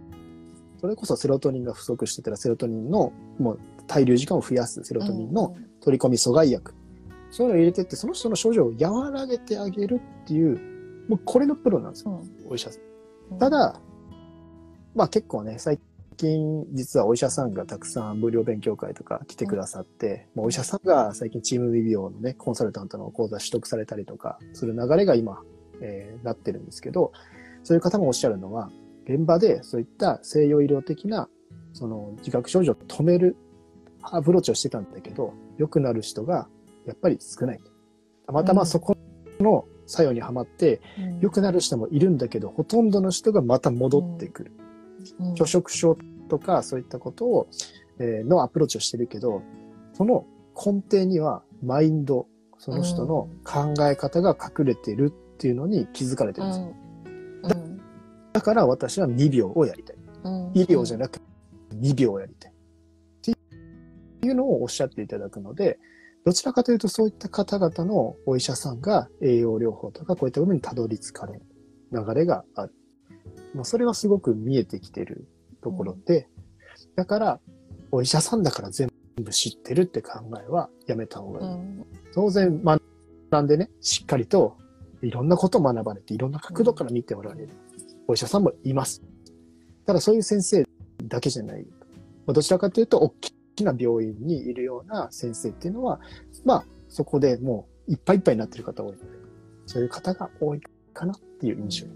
[0.80, 6.74] それこそセロトニンが不足してたら、セロトニンのもう滞留時間を増やす、セロトニンの取り込み阻害薬。
[7.30, 10.60] そういうのを入れてって、その人の症状を和らげてあげるっていう、
[11.08, 12.50] もうこれのプロなんですよ、うん。
[12.50, 12.82] お医者さん。
[13.38, 13.80] た、だ、
[14.94, 15.78] まあ結構ね、最
[16.16, 25.42] 近実はお医者さんがたくさん無料勉強会とか来てくださって、まあお医者さんが最近チームビビオのね、コンサルタントの講座取得されたりとかする流れが今、
[25.80, 27.12] えーなってるんですけど、
[27.62, 28.70] そういう方もおっしゃるのは、
[29.04, 31.28] 現場でそういった西洋医療的な、
[31.72, 33.36] その自覚症状を止める
[34.02, 36.48] アプローチをしてたんだけど、良くなる人が
[36.86, 37.60] やっぱり少ない。
[38.26, 38.96] たまたまそこ
[39.40, 40.80] の作用にはまって、
[41.20, 44.52] 良くなる人もいるんだけど、ほとんどの人がまた戻ってくる。
[45.36, 45.96] 拒食症
[46.28, 47.48] とかそういったことを、
[47.98, 49.42] えーのアプローチをしてるけど、
[49.92, 52.26] その根底にはマインド、
[52.58, 56.66] その人の考え方が隠れてるっていうのに気づかれてるんですよ。
[56.66, 56.84] うん
[58.32, 59.96] だから私は2秒をやりたい。
[60.24, 61.24] うん医療じゃなくて
[61.74, 62.52] 2秒をやりたい。
[62.52, 62.54] っ
[63.22, 63.30] て
[64.26, 65.78] いうのをおっしゃっていただくので、
[66.24, 71.42] どちらかというとそういった方々のお医者さんが栄養療法とかこういった部分にたどり着かれる
[71.92, 72.74] 流れがある。
[73.54, 75.28] まあ、それはすごく見えてきてる
[75.62, 76.28] ところで、
[76.96, 77.40] だから
[77.90, 81.46] お医者さんだから全部知ってるって考えはやめた方がいい。
[81.46, 82.80] うん当然学
[83.42, 84.56] んでね、しっかりと
[85.02, 87.50] いろんなことを学ばれて、いろんな角度から見ておられる
[88.06, 89.02] お医者さんもいます。
[89.84, 90.64] ただそういう先生
[91.04, 91.66] だけじゃない。
[92.26, 96.00] まあどちらかというと、大ききな病院にいるような先生っていうのは、
[96.44, 99.04] まあそこでもういっぱいいっぱいになってる方多いので、
[99.66, 100.60] そういう方が多い
[100.92, 101.86] かなっていう印象。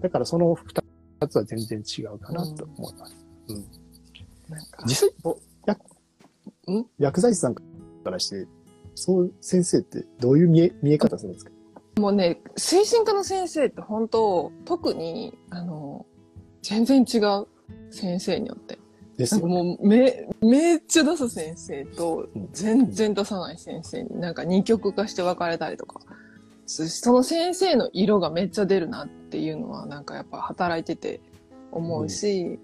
[0.00, 0.82] だからその二
[1.28, 3.26] つは全然違うかなと思います。
[4.48, 5.34] なんか実際、
[5.66, 7.62] やん薬剤師さんか
[8.10, 8.46] らして、
[8.94, 11.52] そう先生ってどういう見え見え方するんですか？
[11.98, 16.06] もうね、精神科の先生って本当、特に、あの、
[16.62, 17.46] 全然違う。
[17.90, 18.78] 先生によって。
[19.18, 19.46] なんかですよ。
[19.46, 26.00] もう、め、めっちゃ出す先生とうん、全然出さない先生になんか二極化して分かれたりとか。
[26.66, 31.20] そその先生の色がめっちゃ出るなっていうのは、なんかやっぱ働いてて
[31.72, 32.58] 思うし、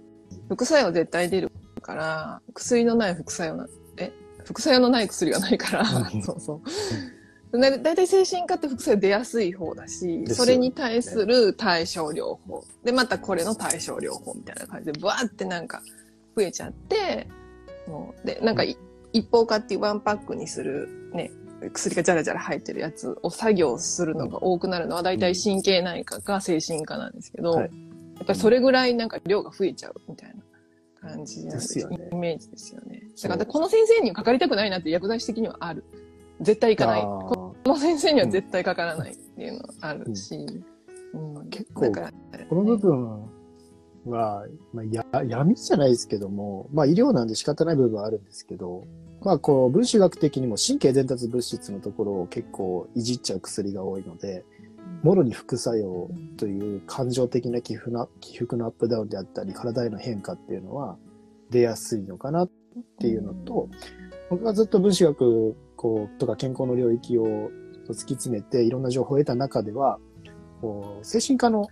[0.48, 4.12] 副作用絶対出るから、薬のない副作用な、え？
[4.44, 6.60] 副作用のない薬がないからう、ん そうそ
[7.52, 7.58] う。
[7.58, 12.62] だだいたい精神科って副作用出やすい方だし、ねそれに対する対症療法。
[12.84, 15.80] で、またこれの対症療法みたいな感じで、ブワーってなんか
[16.36, 17.28] 増えちゃって、
[17.86, 18.76] もうで、なんかい、
[19.12, 21.30] 一方化っていうワンパックにするね、
[21.72, 27.70] 薬がジャラジャラ入ってるやつを作業するのが多くなるのは、だいたい神経内科か精神科なんですけど、はい。
[28.16, 30.34] やっぱりそれぐらいなんか量が増えちゃうみたい
[31.02, 31.60] な感じなね。
[32.12, 33.02] イメージですよね。
[33.22, 35.84] だからこの先生にはかかりたくないなって薬剤師的にはある。
[36.40, 37.00] 絶対行かない。
[37.02, 40.36] あこーの先生には絶対かからないっていうのはあるし。
[41.14, 41.48] うん。
[41.48, 42.12] 結構だから
[42.48, 43.30] この部分
[44.06, 48.86] は、まあ、や闇じゃないですけども、まあ、医療なんで仕方ない部分はあるんですけど、
[49.22, 54.44] まあ、こう、分子学的にも神経伝達物質のところを結構いじっちゃう薬が多いので、
[55.02, 60.96] もろに副作用という感情的な起伏な起伏のアップダウンであったり、体への変化っていうのは
[61.50, 62.50] 出やすいのかなっ
[62.98, 63.68] ていうのと、
[64.30, 67.50] 僕はずっと分子学こうとか健康の領域を
[67.88, 69.98] 突き詰めていろんな情報を得た中では、
[70.60, 71.68] こう精神科の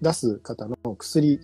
[0.00, 1.40] 出す方の薬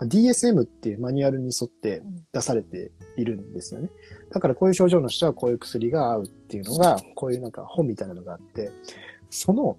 [0.00, 3.90] DSM っていうマニュアルに沿って出されているんですよね。
[4.30, 8.70] だからこういう症状の人はこういう薬が合うっていうのが、こういうなんか本みたいなのがあって、
[9.30, 9.76] その、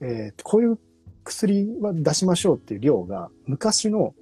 [0.00, 0.78] えーこういう
[1.24, 4.14] 薬は出しましょうっていう量が昔の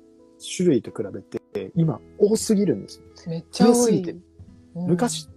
[0.57, 3.05] 種類と比べて今多すぎるんですよ。
[3.27, 3.97] めっちゃ多い。
[4.01, 4.13] ぎて
[4.75, 5.31] うん昔っ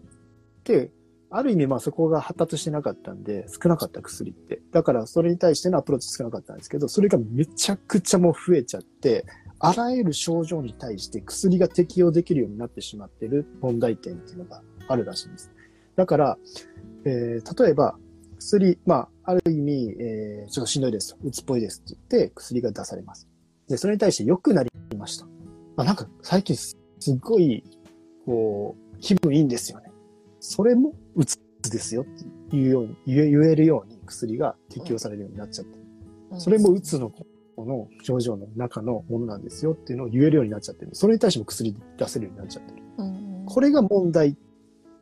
[0.63, 0.91] て、
[1.29, 4.61] ある意味まあそこが発達してなかったんで、少なかった薬って。
[4.71, 9.25] だからそれに対してのアプローチ少なかったんですけど、それがめちゃくちゃもう増えちゃって、
[9.59, 15.51] あらゆる症状に対して薬が適用できるようになってしまってる問題点っていうのがあるらしいんです。
[15.95, 16.37] だから、
[17.05, 17.97] えー例えば、
[18.37, 23.27] 薬、まあ、ある意味、えーちょっとしんどいですと、うつっぽいですって言って薬が出されます。
[23.67, 25.25] で、それに対して良くなりました。
[25.75, 27.63] まあ、なんか最近すすっごい、
[28.25, 29.91] こう、気分いいんですよね。
[30.39, 32.05] それもうつですよっ
[32.49, 35.79] ていうように、言えるように薬が適用されるようになっちゃって。
[36.37, 40.91] それもうつのこの症状の中のものなんですよっていうのを言えるようになっちゃってる。
[40.93, 42.83] それに対しても薬出せるようになっちゃってる。
[42.97, 44.35] うんこれが問題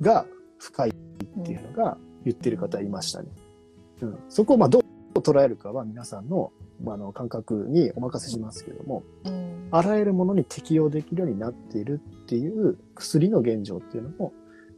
[0.02, 0.26] が
[0.58, 3.30] 深いっていうのが言ってる方いましたね。
[4.02, 6.52] うん、そこをまあどう捉えるかは皆さんの,、
[6.84, 14.34] まあ、あの感覚にお任せしますけども、うんあらゆるものに適用できるようになっているっていう薬の現状っていうのも、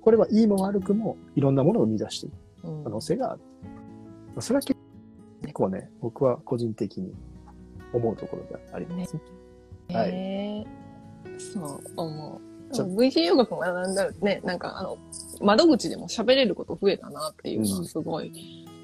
[0.06, 3.42] これはいいも悪くもいろんなものを生み出しているうん可能性がある。
[3.64, 4.78] まあそれは結
[5.52, 7.12] 構ね、僕は個人的に
[7.92, 9.22] 思うところでありますね。
[9.92, 12.42] はいへーそう思
[12.72, 12.74] う。
[12.74, 14.98] ちょ VC 洋楽学んだらね、なんかあの、
[15.42, 18.32] 窓口でも喋れること増えたなっていうのはすごい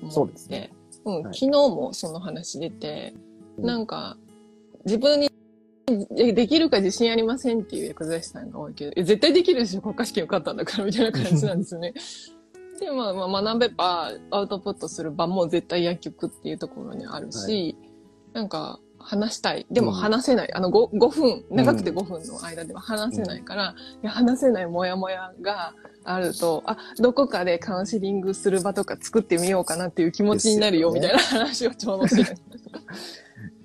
[0.01, 0.15] 思って。
[0.15, 0.71] そうですね
[1.05, 3.13] うん、はい昨日もその話出て、
[3.57, 4.17] うんなんか、
[4.85, 5.30] 自分に
[5.85, 11.93] でできるか自信ありませんっていう薬剤師さんが多いけど、え絶対できるでしょ国家試験受かったんだからみたいな感じなんですよね。
[12.79, 17.75] で、まあ、まあ、学べばアウトプットする場も絶対薬局っていうところにあるし、
[18.33, 19.65] なんか、話したい。
[19.69, 20.53] でも話せない。
[20.53, 32.37] あの5、5分、長くて5分の間では話せないから、いや話せないモヤモヤがあると、あ、どこかでカウンセリングする場とか作ってみようかなっていう気持ちになるよ、みたいな話をちょうどしてる。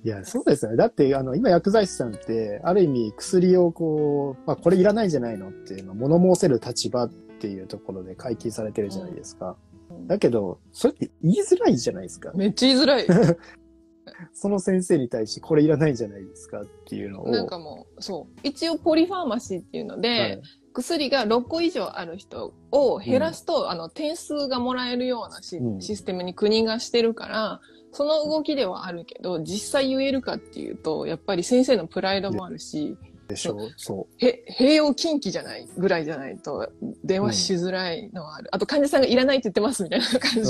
[0.06, 0.76] いや、そうですよね。
[0.76, 9.56] だって、あの、今薬剤師さんって、ある意味薬をこう、まあ、これいらないんじゃないのって、まあ、物申せる立場っていうところで解禁されてるじゃないですか。
[9.90, 12.30] うんだけど、それって言いづらいじゃないですか。
[12.34, 13.06] めっちゃ言いづらい。
[14.32, 17.28] その先生に対してこれいらないんじゃないですかっていうのを。
[17.28, 18.40] なんかもう、そう。
[18.44, 20.42] 一応ポリファーマシーっていうので、はい
[20.76, 27.60] 薬が6個以上ある人を減らすと、あの、点数がもらえるようなシ,、うんシステムに国がしてるから、
[27.96, 32.94] その動きではあるけど、実際言えるかっていうと、やっぱり先生のプライドもあるし、
[33.26, 33.56] でしょ？
[33.56, 33.70] う。
[33.78, 36.70] そへ、併用禁忌じゃないぐらいじゃないと、
[37.02, 38.48] 電話しづらいのはある。
[38.52, 40.44] あと患者さんがいらないって言ってますみたいな感う。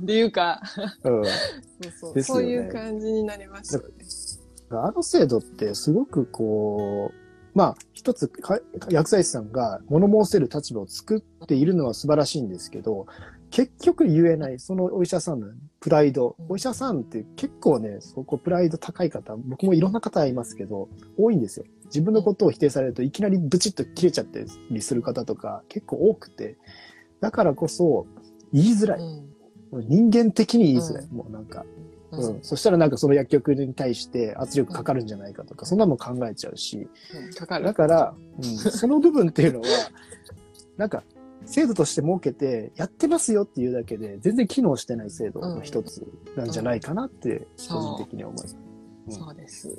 [0.00, 0.60] じでいうか、
[1.04, 1.32] うんうんそう
[1.90, 3.86] そう、ですよねそういう感じになりますよね。
[4.70, 8.58] あの制度ってすごくこう、まあ、一つか
[8.90, 13.06] 薬剤師さんが物申せる立場を作っているのは素晴らしいんですけど、
[13.54, 15.46] 結局言えない、そのお医者さんの
[15.78, 16.34] プライド。
[16.40, 16.46] うん。
[16.48, 21.66] お医者さんって結構ね、そこプライド高い方、僕もいろんな方いますけど、多いんですよ。
[21.84, 24.40] 自分のことを否定されるといきなりブチッと切れちゃった
[24.72, 26.56] りする方とか結構多くて、
[27.20, 28.08] だからこそ
[28.52, 28.98] 言いづらい。
[28.98, 29.04] う
[29.78, 29.88] ん。
[29.88, 31.04] 人間的に言いづらい。
[31.04, 31.64] うもうなんか、
[32.10, 32.36] ううん。
[32.38, 37.32] ん、そしたらなんかその薬局に対して圧力かかるんじゃないかとか、そんなのも考えちゃうし、うん。
[37.34, 37.66] かかる。
[37.66, 37.72] だ。
[37.72, 39.66] から、うん、 その部分っていうのは、
[40.76, 41.04] なんか、
[41.54, 48.56] 制度として設けて、やってますよっていうだけで、全然機能してない制度の一つなんじゃないかなって、個人的に思います。
[48.58, 48.74] うん
[49.10, 49.78] そうです。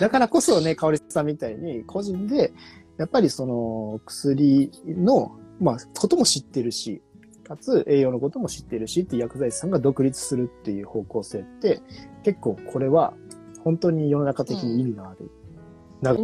[0.00, 2.52] だからこそね、香織さんみたいに、個人で、
[2.98, 7.00] やっぱりその薬の、まあ、ことも知ってるし、
[7.44, 11.80] かつ栄養のことも知ってるしって薬剤師さんが独立するっていう方向性って、
[12.24, 13.14] 結構これは
[13.62, 15.30] 本当に世の中的に意味のある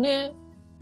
[0.00, 0.34] ね。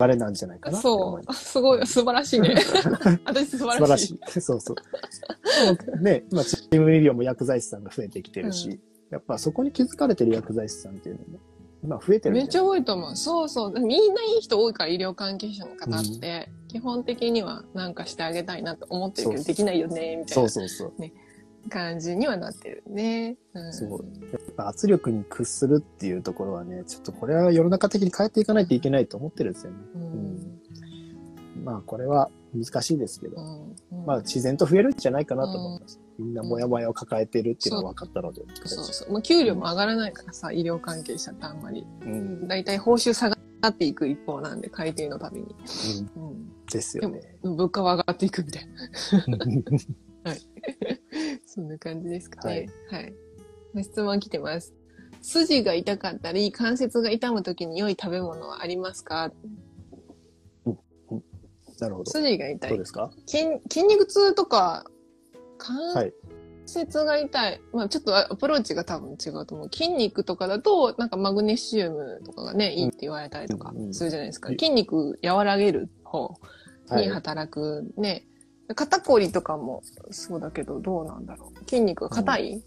[0.06, 1.34] 流れなんじゃないかなそう。
[1.34, 2.54] すごい、素晴らしいね。
[3.24, 3.80] 私素晴らしい。
[3.80, 4.40] 晴らしい。
[4.40, 6.02] そうそう。
[6.02, 8.80] ね、今チーム医療も薬剤師さんが増えてきてるし、うん
[9.12, 11.38] やっぱそこに気づかれてる薬剤師さんっていうのも、
[11.84, 13.14] 今増えてるんめっちゃゃ多いと思う。
[13.14, 13.72] そうそう。
[13.78, 20.92] みんないい人多いから、医療関係者の方って、基本的にはなんかしてあげたいなと思ってるけど、そうできないよね、みたそいうそうそう。
[20.98, 21.08] な
[21.68, 23.36] 感じにはなってるね。
[23.52, 24.04] うん、そう。
[24.56, 29.78] 圧力に屈するっていうところはね、ちょっとこれは世の中的に変えていかないといけないと思ってるんですよね。
[29.94, 31.64] うん。
[31.64, 36.00] まあこれは難しいですけど、うんうんまあ自然と増えるんじゃないかなと思います。
[36.18, 38.42] みんなモヤモヤを抱えてるっていうのは分かったので。
[38.64, 39.12] そうそう。
[39.12, 41.86] まあ、給料も上がらないからさ、医療関係者ってあんまり。
[42.02, 42.48] うん。
[42.48, 43.36] だいたい報酬下が
[43.66, 45.46] っていく一方なんで、改定のたびに。
[46.16, 46.52] うんうん。
[46.70, 47.38] ですよね。
[47.42, 49.38] 物価は上がっていくみたいな。
[51.46, 52.68] そんな感じですかね。
[52.90, 53.14] はい。
[53.80, 54.74] 質問来てます。
[55.22, 59.30] 筋が痛かったり、関節が痛むときに良い食べ物はありますか？
[61.80, 62.10] なるほど。
[62.10, 62.70] 筋が痛い。
[62.70, 63.10] そうですか？
[63.26, 64.84] 筋筋肉痛とか、
[65.58, 66.12] 関はい。
[66.66, 67.60] 節が痛い。
[67.72, 69.68] まあちょっとアプローチが多分違うと思う。
[69.72, 74.48] 筋肉とかだと、なんかマグネシウムとかがね、いいって言われたりとかうんうんするじゃないですか。
[74.48, 76.38] うん筋肉和らげる方
[76.88, 77.08] はいに。
[77.08, 78.26] 働くね。
[78.74, 81.58] 肩こりとかもそうだけど、どうなんだろう。
[81.68, 82.62] 筋肉が硬い、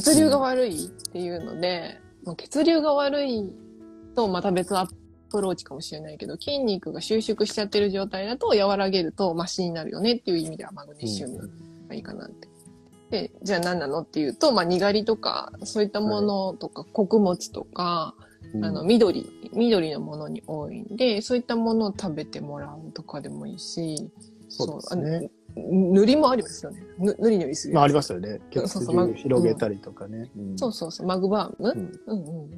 [0.00, 3.52] 血流が悪いっていうので、まあ血流が悪い
[4.14, 4.88] とまた別のア
[5.30, 11.50] プローチかもしれないけど、筋肉が収縮しちゃってる状態だと和らげるとマシになるよねっていう意味ではマグネシウム
[11.88, 12.48] がいいかなって。
[13.10, 18.14] で、じゃあ何なのっていうと、まあ、にがりとか、そういったものとか、穀物とか、
[18.54, 24.10] うんあの、緑、緑のものに多いんで、そういったものを食べてもらうとかでもいいし、
[24.48, 25.30] そうですね。
[25.56, 26.82] 塗りもありますよね。
[26.98, 27.74] ぬ塗り塗りする。
[27.74, 28.40] まあ、ありますよね。
[28.50, 30.30] 血そうそうま流広げたりとかね。
[30.36, 30.58] うん。
[30.58, 31.72] そうそうそう、マグバーム、
[32.06, 32.14] うん。
[32.14, 32.50] うん、うん。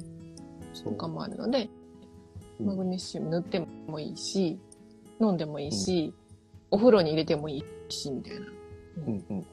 [0.73, 0.93] そう。
[0.93, 1.69] とかもあるので、
[2.59, 2.65] うん。
[2.67, 4.59] マグネシウム塗ってもいいし、
[5.21, 6.13] 飲んでもいいし、
[6.71, 8.45] お風呂に入れてもいいし、みたいな。
[9.07, 9.13] うん。
[9.13, 9.45] うんうん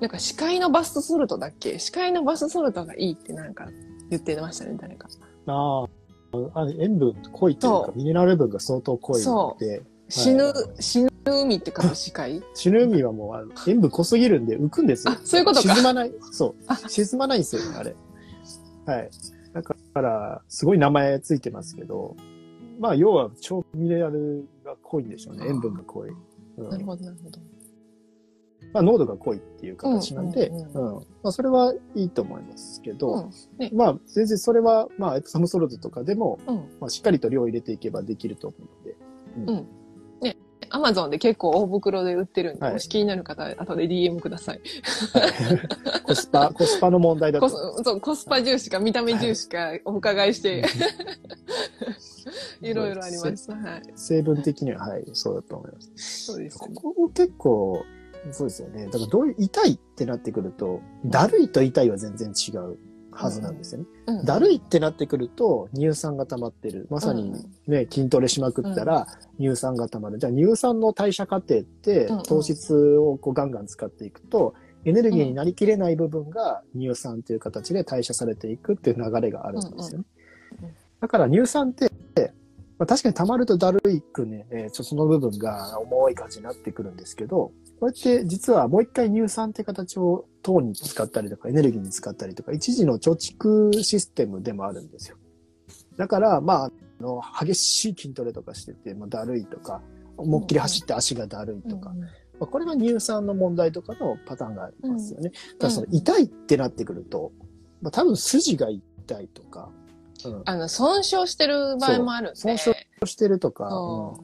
[0.00, 1.80] なんか視界のバストソルトだっけ？
[1.80, 3.68] 視界のバストソルトがいいってなんか
[4.10, 5.08] 言ってましたね、誰か。
[5.46, 5.86] ああ、
[6.54, 10.82] あ塩分濃いというそか、ミネラル分が相当濃いので、死ぬ、はい。
[10.82, 12.42] 死ぬ海って書く視界？
[12.54, 15.14] 死ぬ海はもうあの塩分濃すぎるんで浮くんですよ。
[15.14, 16.12] あそういうことか沈まない。
[16.32, 16.76] そうあ。
[16.76, 17.96] 沈まないんですよね、あれ。
[18.86, 19.10] はい。
[19.52, 22.16] だから、すごい名前ついてますけど、
[22.78, 25.46] まあ、要は超ミネラルが濃いんでしょうね。
[25.48, 26.10] 塩分が濃い。
[26.10, 27.40] うんなるほど、なるほど。
[28.72, 36.56] まあ、濃度が濃いっていう形なんで、うんうんまあ、それはいいと思いますけど、うんねまあ、全然それは、まあ、エプサムソルトとかでも、うん。
[36.80, 39.56] まあ、しっかりと量を入れていけばできると思うので、
[40.70, 44.60] アマゾンで結構大袋で売ってるんで、はいもし気になる方、後で DM ください。
[46.04, 50.64] コスパ、コスパの問題だとそうコスパ重視か見た目重視かお伺いして、
[52.60, 53.50] いろいろあります。
[53.50, 53.82] はい。
[53.94, 56.24] 成分的には、はい、そうだと思います。
[56.26, 56.74] そうですね。
[56.74, 57.84] ここも結構、
[58.32, 58.86] そうですよね。
[58.86, 62.78] だからどういう、痛いってなってくると、だるいと痛いは全然違う
[63.18, 63.86] はずなんですよね。
[64.06, 66.86] うんだるいってなってくると、乳酸が溜まってる。
[66.90, 67.32] まさに
[67.66, 69.06] ね、筋トレしまくったら、
[69.38, 70.18] 乳酸が溜まる。
[70.18, 74.54] じゃあ乳酸の代謝過程ってうんうん、糖質をこうガンガン使っていくと、
[74.84, 80.04] エネルギーになりきれない部分が乳酸という形で代謝されていくっていう流れがあるんですよね
[80.60, 80.74] うんうん。
[81.00, 81.90] だから乳酸って、
[82.78, 95.16] まあ、確かに溜まるとだるいくね、えーその部分が重い感じになってくるんですけど、こうやって実はもう一回乳酸って形を糖に使ったりとかエネルギーに使ったりとか、一時の貯蓄システムでもあるんですよ。
[95.96, 96.70] だから、まあ、あ
[97.02, 99.82] の激しい筋トレとかしてて、まあ、だるいとか、
[100.16, 102.08] 思いっきり走って足がだるいとか、うんま
[102.40, 105.28] あ、これが乳酸の問題とかのパターンがありますよね。
[105.28, 107.32] んただその痛いってなってくると、
[107.82, 109.70] まあ、多分筋が痛いとか、
[110.24, 112.36] うん、あの、損傷してる場合もあるんで。
[112.36, 114.14] 損してるとか、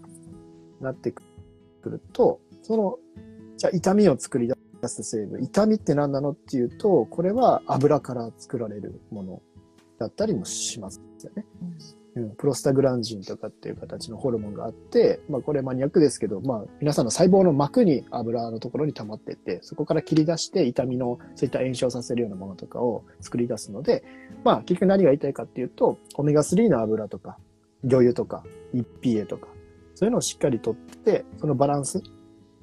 [0.81, 1.23] なってく
[1.85, 2.99] ると、その、
[3.65, 4.47] じゃあ痛みを作り
[4.83, 9.43] 出す成分、痛みって何なのっていうと、これは油から作られるもの
[9.99, 11.47] だったりもしますよね。
[12.17, 24.05] うん、プロスタグランジンとかっていう形のホルモンがあって、まあこれマニアックですけど、まあ皆さんの細胞の膜に油のところに溜まってて、そこから切り出して痛みのそういった炎症させるようなものとかを作り出すので、
[24.45, 27.39] まあ結局何が言いたいかっていうと、オメガ3の油とか、
[27.83, 29.49] 魚油とか、EPA とか、
[29.95, 32.03] そういうのをしっかりとって、そのバランス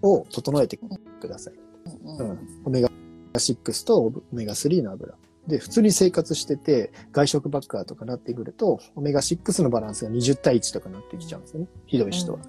[0.02, 1.54] を整えてください。
[1.54, 2.90] うんオメガ
[3.34, 5.16] 6とオメガ3の油。
[5.48, 11.68] で、普通に生活してて、外食ばっかとかなってくると、オメガ6のバランスが20対1とかなってきちゃうんですよね。
[11.88, 12.40] ひどい人は。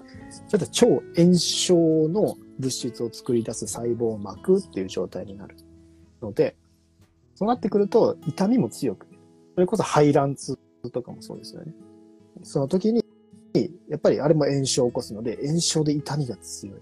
[0.47, 1.75] それと超炎症
[2.09, 5.57] の物質を作り出す細胞膜っていう状態になる
[6.21, 6.55] ので、
[7.35, 9.07] そうなってくると痛みも強く、
[9.55, 10.57] それこそ排卵痛
[10.91, 11.73] とかもそうですよね。
[12.43, 13.03] その時に、
[13.89, 16.75] やっぱりあれも炎症を起こすので、炎症で痛みが強い。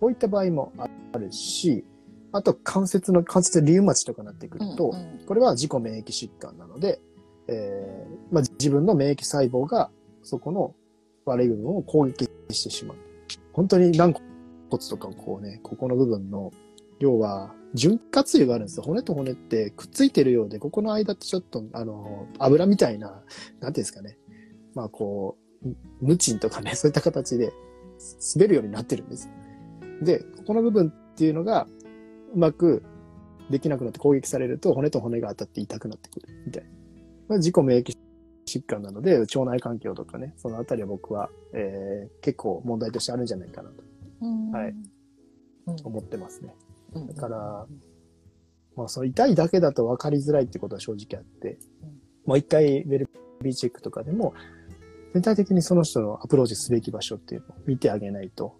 [0.00, 1.84] こういった場合もあるし、
[2.32, 7.00] あと関節の関節リウマチとかになってくると、うんうんこれは自己免疫疾患なので、
[7.48, 9.90] えーまあ、自分の免疫細胞が
[10.22, 10.74] そこの
[11.24, 12.98] 悪い部分を攻撃してしまう。
[13.52, 14.12] 本当に軟
[14.70, 16.52] 骨とかをこうね、ここの部分の、
[16.98, 18.82] 要は、潤滑油があるんですよ。
[18.82, 23.22] 骨と骨ってくっついてるようで、ここの間ってちょっと、あの、油みたいな、なんてい
[23.66, 24.18] うんですかね。
[24.74, 25.68] まあこう、
[26.00, 27.52] ムチンとかね、そういった形で
[28.36, 29.28] 滑るようになってるんです。
[30.04, 31.66] で、ここの部分っていうのが、
[32.34, 32.82] うまく
[33.50, 36.70] できなくなって攻撃されると骨と骨が当たって痛くなってくるみたいな。
[37.28, 37.96] まあ、自己免疫
[38.46, 43.82] 疾患なので、腸内環境とかね、そのあたりは僕は、えー結構問題としてあるんじゃないかなと。
[44.22, 44.50] うん。
[44.50, 44.74] はい。
[45.66, 45.76] うん。
[45.84, 46.54] 思ってますね。
[46.94, 47.06] うん。
[47.06, 47.66] だから、
[48.76, 51.58] まあ、その痛いだけだと分かりづらいってことは正直あって、
[52.26, 53.08] もう一回ウェル
[53.42, 54.34] ビーチェックとかでも、
[55.12, 58.56] 全体的にその人のアプローチすべき場所っていうのを見てあげないと、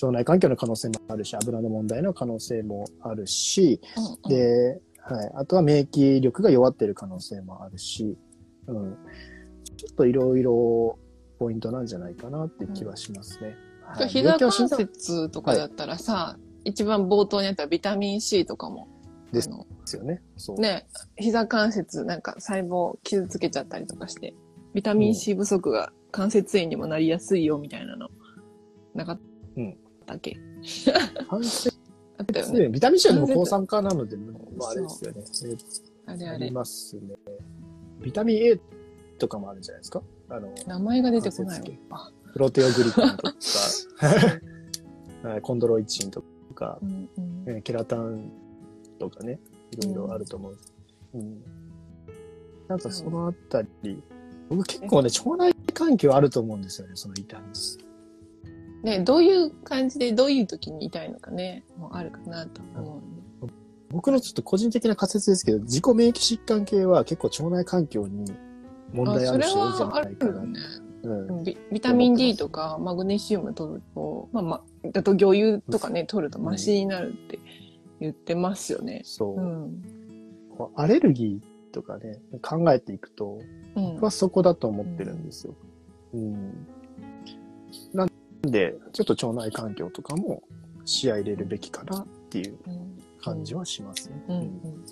[0.00, 3.80] 腸内環境の可能性もあるし、油の問題の可能性もあるし、
[4.24, 5.30] うん、で、はい。
[5.34, 8.16] あとは免疫力が弱ってる可能性もあるし、
[8.66, 8.96] うん。
[9.76, 10.98] ちょっといろいろ
[11.38, 13.48] ポイントなんじゃないかなって気はしますね。
[13.48, 18.86] はい膝関節とかだったらさ、一番冒頭にあったビタミン C とかも。
[19.32, 19.48] です
[19.96, 20.22] よね。
[20.36, 20.60] そう。
[20.60, 20.86] ね、
[21.16, 24.34] 膝関節なんか細胞傷つけちゃったりとかして、
[24.74, 28.08] ビタミン C 不足が関節炎にもなりやすいよみたいなの、
[28.94, 29.20] なかっ
[30.08, 30.36] たっけ、
[31.28, 31.72] 関節
[32.18, 32.58] あったよね。
[32.60, 34.32] ね、ビタミン C はでも抗酸化なので、ま
[34.66, 35.22] ああれですよね。
[36.06, 36.36] ありあれ。
[36.36, 36.50] あれ。
[36.50, 37.14] ますね。
[38.02, 38.60] ビタミン A
[39.18, 40.02] とかもあるんじゃないですか？
[40.30, 42.10] あの、名前が出てこないわ。
[42.32, 43.34] プロテオグリカンとか、
[45.28, 45.40] はい。
[45.42, 46.22] コンドロイチンと
[46.54, 46.78] か。
[46.82, 47.44] う、んうん。
[47.44, 48.30] ねケラタン
[48.98, 49.38] とかね、
[49.72, 50.58] いろいろあると思う。
[51.14, 51.42] うん。
[52.68, 54.02] なんかそのあたり、
[54.48, 57.44] 僕結構ね、腸内環境あると思うんですよね、その痛み。
[58.82, 63.54] ね、どういう感じで、どういう時に痛いのかね、もうあるかなと思うんで。
[63.90, 68.32] 僕のちょっと個人的な仮説ですけど、自己免疫疾患系は結構腸内環境に
[68.92, 70.32] 問題ある人多いんじゃあ、それはあないかな。
[70.32, 70.60] るよね。
[71.02, 71.44] うん。
[71.44, 77.38] ビビタミン D とかマグネシウム取ると、まあまあ、だと魚油とかね、取るとマシになるって
[78.00, 79.02] 言ってますよね。
[79.04, 79.40] そうう。
[79.40, 79.82] ん。
[80.74, 83.38] アレルギーとかね、考えていくと、
[83.74, 85.54] うん僕はそこだと思ってるんですよ。
[86.14, 86.66] うん。
[87.92, 88.10] なん
[88.50, 90.42] で、ちょっと腸内環境とかも
[90.84, 94.22] 視野入れるべきかなっていううん感じはしますね。
[94.28, 94.84] うんうんうん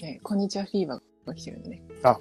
[0.00, 1.82] ね、こんにちはフィーバーが来てるんでね。
[2.02, 2.20] あ、こ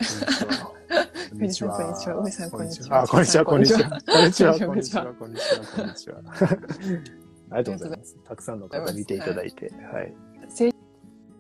[1.35, 1.77] んにちは。
[1.77, 3.79] こんにちはさんこんにちはあ、こんにちは、こんにちは。
[4.05, 6.21] こんにちは、ここんにちはんにちは、こんにちは、こんにちは。
[7.51, 8.17] ありがとうございます。
[8.23, 9.71] たくさんの方見ていただいて。
[9.91, 10.13] はい。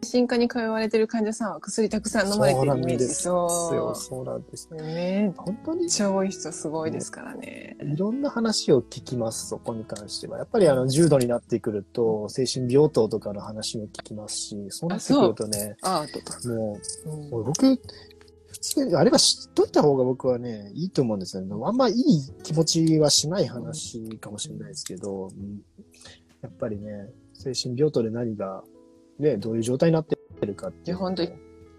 [0.03, 3.27] 精神科に通われてる患者さんは薬たくさん飲まれてるイメージです。
[3.27, 3.47] よ。
[3.49, 4.67] そそうなんです。
[4.71, 4.75] う。
[4.75, 5.89] ね本当に？
[5.89, 7.77] 超多い人すごいですからね。
[7.81, 10.39] いろんな話を聞きます、そこに関しては。
[10.39, 16.49] やっぱりあの、重度になってくると、精神病棟とかの話も聞きますし、そうなってくるとね、アートとか。
[16.49, 21.55] もうんう、もう僕、普通に、あれは知っといた方が僕はね、いいと思うんですよね。
[21.63, 21.95] あんまいい
[22.43, 25.61] 気持ちはしない話かもしれないですけど、うん
[26.41, 28.63] やっぱりね、精神病棟で何が、
[29.19, 31.31] ね、どういう状態になってるかっていう本当に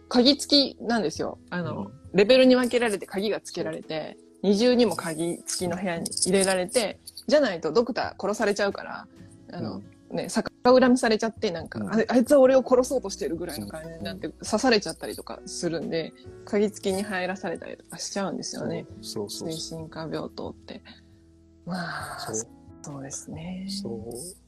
[0.08, 1.38] 鍵付きなんですよ。
[1.50, 9.06] あの、うんレベルに分けられて鍵が付けられて、二重にも鍵付きの部屋に入れられて、じゃないとドクター殺されちゃうから、
[9.52, 16.12] あの、ね、逆恨みされちゃって、なんか、うんああいつは俺を殺そうとしてるぐらいの感じになって、刺されちゃったりとかするんで、
[16.44, 18.84] 鍵付きに入らされたりとかしちゃうんですよね。
[19.00, 19.58] そうそうそう。
[19.58, 20.82] 精神科病棟って。
[21.64, 21.76] ま
[22.16, 22.46] あ、そう
[22.82, 23.66] そうですね。
[23.68, 24.41] そう。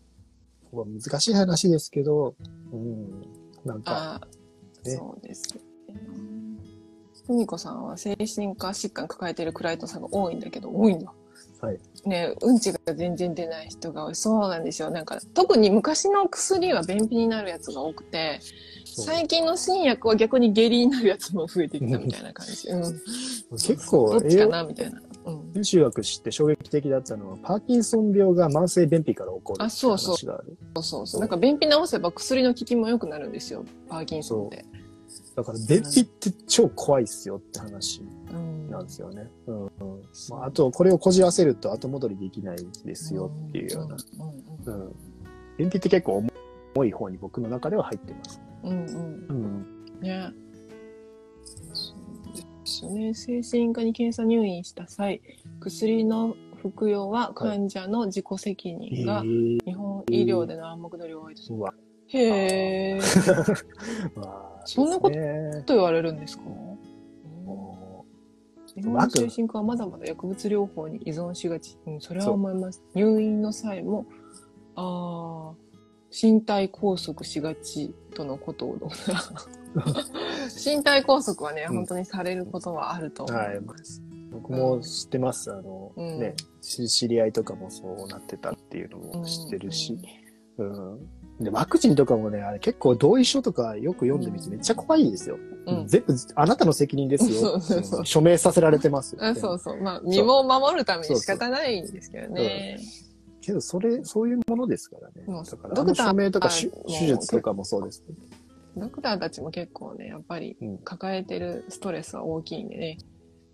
[0.75, 2.35] まあ難しい話ですけど、
[2.73, 3.23] うん。
[3.65, 4.21] なんか、
[4.85, 5.61] ねそうですね。
[7.27, 11.13] ふみこさんは精神科疾患抱えてるクライトさんが多いんだけど、多いんだ。
[11.61, 11.79] はい。
[12.07, 14.15] ねうんちが全然出ない人が多い。
[14.15, 14.91] そうなんですよ。
[14.91, 18.41] なんか、特に昔の薬は便秘になるやつが多くて、
[18.85, 22.69] 最近の新薬は逆に下痢になるやつも増えてきたみたいな感じ。
[22.69, 23.01] うん。
[23.57, 25.01] 結構どっちかなみたいな。
[25.25, 25.53] うん。
[25.55, 30.57] 優秀学知って衝撃的だったのは、パーキンソン病が慢性便秘から起こるあそうそうって話がある。
[30.75, 31.13] そうそうそ。
[31.13, 33.65] そううなんか便秘治せば薬の効きも良くなるんですよ。
[33.89, 34.65] パーキンソンって。
[35.37, 38.71] だから便秘って超怖いっすよって話うん。
[38.71, 39.31] なんですよね。
[39.47, 39.71] うんうん
[40.31, 43.97] まあ、あと、これをこじらせると後戻りできないですよっていうような。
[44.67, 44.97] うんうんうん。
[45.57, 46.25] 便秘って結構
[46.75, 48.41] 重い方に僕の中では入ってます。
[48.63, 50.01] うんうんうん。
[50.01, 50.33] ね。
[52.83, 53.43] ですよね。
[53.43, 55.21] 精神科に検査入院した際、
[55.61, 61.53] 薬の服用は患者の自己責任が、ー、日本医療での暗黙の了解です。
[61.53, 61.75] うわ。
[62.09, 63.01] へえ。
[64.17, 65.17] まあ、そんなこと
[65.75, 66.45] 言われるんですか？
[66.45, 68.07] も
[68.75, 71.79] 日本の精神科はまだまだ薬物療法に依存しがち。
[71.87, 72.83] うん、それは思います。
[72.95, 74.07] 入院の際も、
[74.75, 75.55] ああ、
[76.11, 79.21] 身体拘束しがちとのことをどうな
[80.65, 84.03] 身体拘束はね、うん本当にされることはあると思います。
[84.11, 85.53] う僕も知ってます。
[85.53, 89.99] あの、うんね、し知り合いとかもそうなってたっていうのも知ってるし。
[90.59, 90.99] うん。
[91.41, 95.37] で、ワクチンとかもね、あれ結構同意書とかよく読んでみてうんめっちゃ怖いですよ。
[95.67, 97.61] うん全部、あなたの責任ですよ。
[98.05, 99.81] 署名させられてますそうそう。
[99.81, 102.79] まあ、身も守るために仕方ないんですけどね。
[103.41, 105.25] けど、それ、そういうものですからね。
[105.27, 108.15] うんだから、署名とか手術とかもそうです、ね。
[108.77, 112.99] ドクターたちも結構ね、やっぱりうん抱えてるストレスは大きいんでね。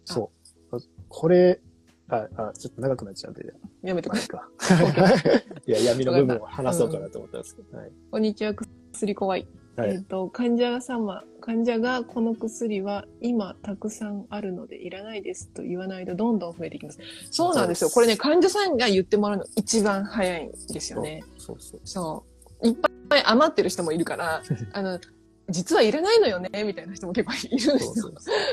[0.05, 0.31] そ
[0.73, 0.81] う。
[1.09, 1.61] これ、
[2.09, 3.53] あ、あ、ちょっと長くなっちゃうんで、
[3.83, 5.45] やめてくまださい。
[5.67, 7.79] いや、闇の部分を話そうかなと思ったんですけど。
[7.79, 7.93] はい。
[8.11, 8.55] こんにちは、
[8.93, 9.47] 薬怖い。
[9.77, 16.99] はいえっ、と、患者様、患者がこの薬は今たくさんあるのでいらないですと言わないとどんどん増えていきます。
[17.31, 17.91] そうなんですよ。
[17.91, 21.23] これね、患者さんが言ってもらうの一番早いんですよね。
[21.39, 21.81] そうそう。
[21.85, 22.30] そう。
[22.63, 22.77] いっ
[23.09, 24.43] ぱい余ってる人もいるから、
[24.73, 25.01] あの、
[25.49, 28.13] 実はいらないのよね、みたいな人も結構いるんですよ。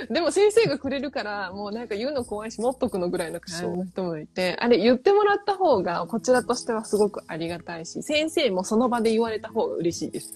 [0.10, 10.34] でも先生がくれるから、もうなんか言うの怖いし、持っとくのぐらいの感じの人もいて、あれ言ってもらった方が、こちらとしてはすごくありがたいし、先生もその場で言われた方が嬉しいです。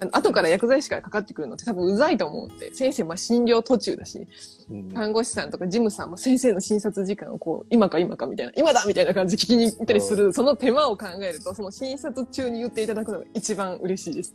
[0.00, 4.26] あの後から薬剤師からかかってくるのって多分うざいと思うんで、先生まあ診療途中だし、
[4.70, 14.34] うん看護師さんとか事務さんも先生の診察時間をこう、今か今かみたいな、今だみたいな感じで聞きに行ったりする、その手間を考えると、その診察中に言っていただくのが一番嬉しいです。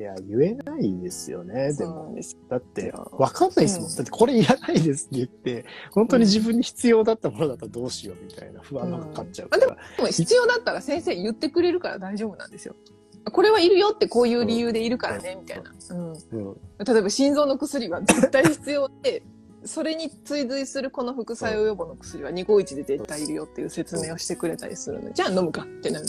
[0.00, 2.04] いや、言えないですよね、でも。
[2.04, 2.38] んです。
[2.48, 3.90] だって、わかんないですもん。
[3.90, 9.66] うんだって、これいらないですって言って、本当に自分に必要だったものだったらどうしようみたいな不安がかかっちゃうから。
[9.66, 9.72] で
[10.02, 12.76] も必要だったら先生言ってくれるから大丈夫なんですよ。
[13.24, 15.72] これはいるよってこういう理由でいるからね、みたいな。
[15.90, 16.12] うん。
[16.12, 16.56] うん。
[16.84, 19.22] 例えば心臓の薬は絶対必要で、
[19.64, 26.06] それに追随するこの副作用予防の薬は251で絶対いるよっていう説明をしてくれたりするので、じゃあ飲むかってなる。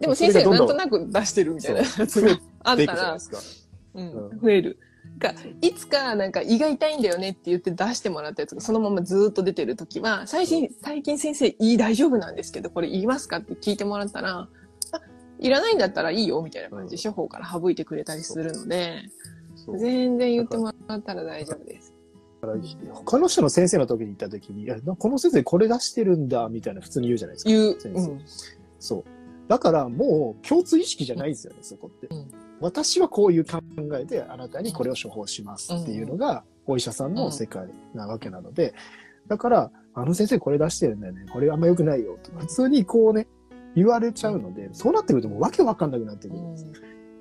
[0.00, 3.18] でも先生がなんとなく出してるみたいなやつがあったら。
[3.94, 4.78] うんうん増える。
[5.18, 14.48] かいつかなんか胃が痛いんだよねって言って出してもらったやつがそのままずーっと出てるときは、最近、最近先生胃大丈夫なんですけど、これ言いますかって聞いてもらったら、あ、
[15.44, 19.02] いらないんだったらいいよみたいな感じで処方から省いてくれたりするので、
[19.78, 21.94] 全然言ってもらったら大丈夫です。
[22.92, 27.50] 他の人の先生の時に行った時に、いや、なこの先生これ出してるんだ、みたいな普通に言うじゃないですか。
[27.50, 27.80] 言う。
[27.80, 28.20] 先生うん。
[28.78, 29.04] そう。
[29.48, 32.06] だからもう共通意識じゃないんですよね、そこって。
[32.08, 32.30] うん
[32.60, 33.60] 私はこういう考
[33.98, 38.74] えであなたにこれを処方しますっていうのがお医者さんの世界なわけなので、
[39.26, 43.26] だから、あの先生これ出してるんだよね、これあんま良くないよとか、普通にこうね、
[43.74, 46.66] 言われちゃうので、そうなってくるともうわけわかんなくなってくるんです。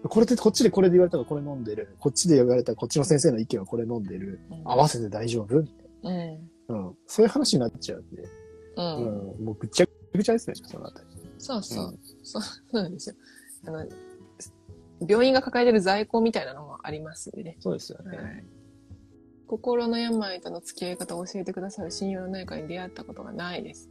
[0.08, 1.96] これってこっちでこれで言われたからこれ飲んでる。
[2.00, 4.40] こっちで言われたらこっちの先生の意見はこれ飲んでる。
[4.66, 5.62] 合わせて大丈夫？
[5.62, 6.76] みたいうん。
[6.76, 6.76] な。
[6.76, 6.98] うん。
[7.08, 8.30] そういう話になっちゃうんで、う。
[8.78, 9.46] うんん。
[9.46, 11.08] もうぐっちゃぐちゃですね、そのあたり。
[11.38, 11.86] そうそう。
[11.86, 13.16] うんそうそうなんですよ。
[13.66, 13.88] あの、
[15.08, 17.58] 病院が抱えてる在庫みたいなのもありますんでね。
[17.60, 18.18] そうですよね。
[18.18, 18.46] はい
[19.46, 23.88] 心の病との付き合い方を教えてくださる親友の内科に出会ったことがないです。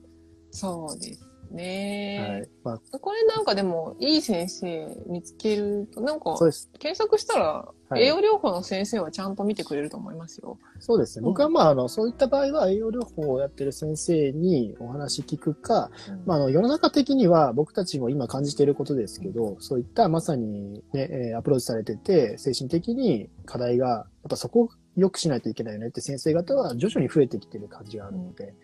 [0.51, 1.21] そうです
[1.53, 2.43] はね。
[2.47, 2.49] い。
[2.65, 6.71] まあ、これなんかでも、いい先生見つけると、なんかそう、です。
[6.79, 10.59] 検索したら、はい栄養療法の先生はちゃんと見てくれると思いますよ。
[10.81, 11.25] そうですね。
[11.25, 15.91] うん僕はまあ、あの、そういった場合は栄養療法をやってる先生にお話聞くか、
[16.25, 28.55] まあ、あの、世の中的には僕たちも今感じていることですけど、そういったまさにね、えーアプローチされてて、精神的に課題が、やっぱそこを良くしないといけないよねって先生方は徐々に増えてきてる感じがあるので、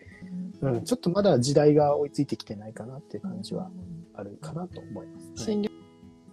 [0.61, 3.69] うん、ちょっとまだ時代が追いついてきてないかなっていう感じは
[4.13, 5.25] あるかなと思います。
[5.27, 5.69] はい診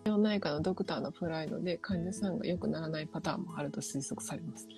[0.04, 4.68] 療内科のドクターのプライドで患者さんが良くならないパターンもあると推測されます。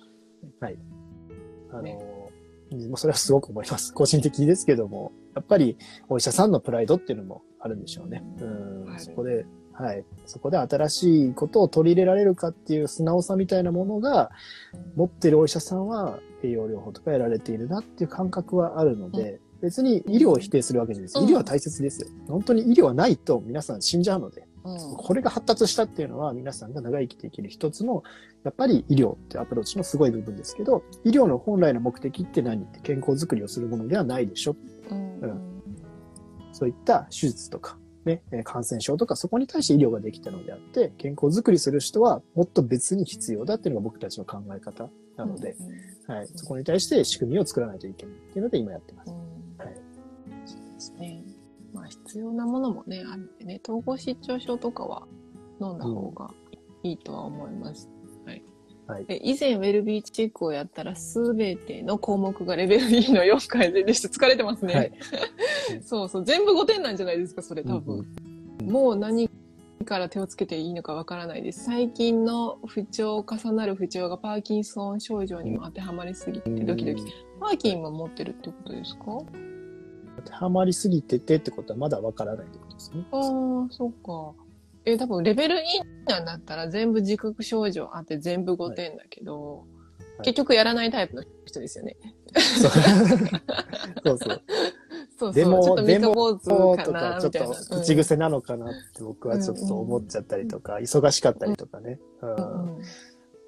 [1.71, 1.97] あの、ね
[2.87, 3.93] もうそれはすごく思います。
[3.93, 5.77] 個人的ですけども、やっぱり
[6.07, 8.23] お医者さんのプライドっていうのもあるんでしょうね。
[8.39, 10.03] うんはいそこで、はい。
[10.25, 14.29] そこで新しいことを取り入れられるかっていう素直さみたいなものが、
[14.95, 21.19] 持ってるお医者さんは栄養療法とかやられているなっていう感覚はあるので、別に医療を否定するわけじゃないです。
[21.19, 21.29] うん。
[21.29, 22.07] 医療は大切ですよ。
[22.27, 24.95] 本当に医療はないと皆さん死んじゃうので、うん。
[24.97, 28.03] これが発達したっていうのは皆さんが長生きできる一つの、
[28.43, 32.63] やっぱり医療ってアプローチのすごい部分ですけど、医療の本来の目的って何？
[32.63, 34.55] って健康づくりをするものではないでしょ。
[34.89, 35.19] うん。
[35.19, 35.61] うん。
[36.53, 45.55] そういった手術とか、ね、えー感染症とかそこに対して医療ができたのであって、健康づくりする人はもっと別に必要だっていうのが僕たちの考え方なので、
[46.07, 49.11] はい、そこに対して仕組みを作らないといけないっていうので今やってます。
[49.11, 49.17] うん
[49.65, 49.75] はい
[50.45, 51.21] そうですね。
[51.73, 55.03] まあ必要なものもね、あるんでね、統合失調症とかは
[55.61, 56.31] 飲んだ方が
[56.83, 57.89] いいとは思います。
[58.25, 58.41] はい。
[58.87, 64.07] はいで以前ウェルビーチェックをやったらすべての項目がレベル2の4改善でした。
[64.07, 64.73] 疲れてますね。
[64.73, 64.91] はい
[65.83, 66.25] そうそう。
[66.25, 68.07] 全部5点なんじゃないですか、それ多分。
[68.63, 69.28] もう何
[69.85, 71.63] から手をつけていいのかわからないです。
[71.65, 77.03] 最近の不調、重なる不調がパーキンソン症状にも当てはまりすぎてドキドキ。
[77.39, 79.05] パーキンも持ってるってことですか？
[80.17, 83.05] 当てはまりすぎててってことはまだわからないってことですね。
[83.11, 83.21] ああ、
[83.71, 84.33] そっか。
[84.85, 89.65] え、多分レベル2なんだったら全部自覚症状あって全部5点だけど、
[90.19, 91.95] い結局やらないタイプの人ですよね。
[92.35, 92.67] そ
[94.13, 94.41] う そう
[95.19, 95.29] そう。
[95.29, 95.33] そう。
[95.33, 97.55] でもちょっと三日坊そう主かちょっなみたいな。
[97.55, 101.99] と口癖なのかなって僕はちょっと思っちゃったりとか、忙しかったりとかね。
[102.21, 102.81] うんうんうん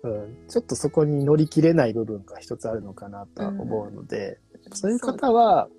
[0.04, 4.40] うん、ちょっとそこに乗り切れない部分が一つあるのかなとは思うので、
[4.74, 5.70] そういう方は、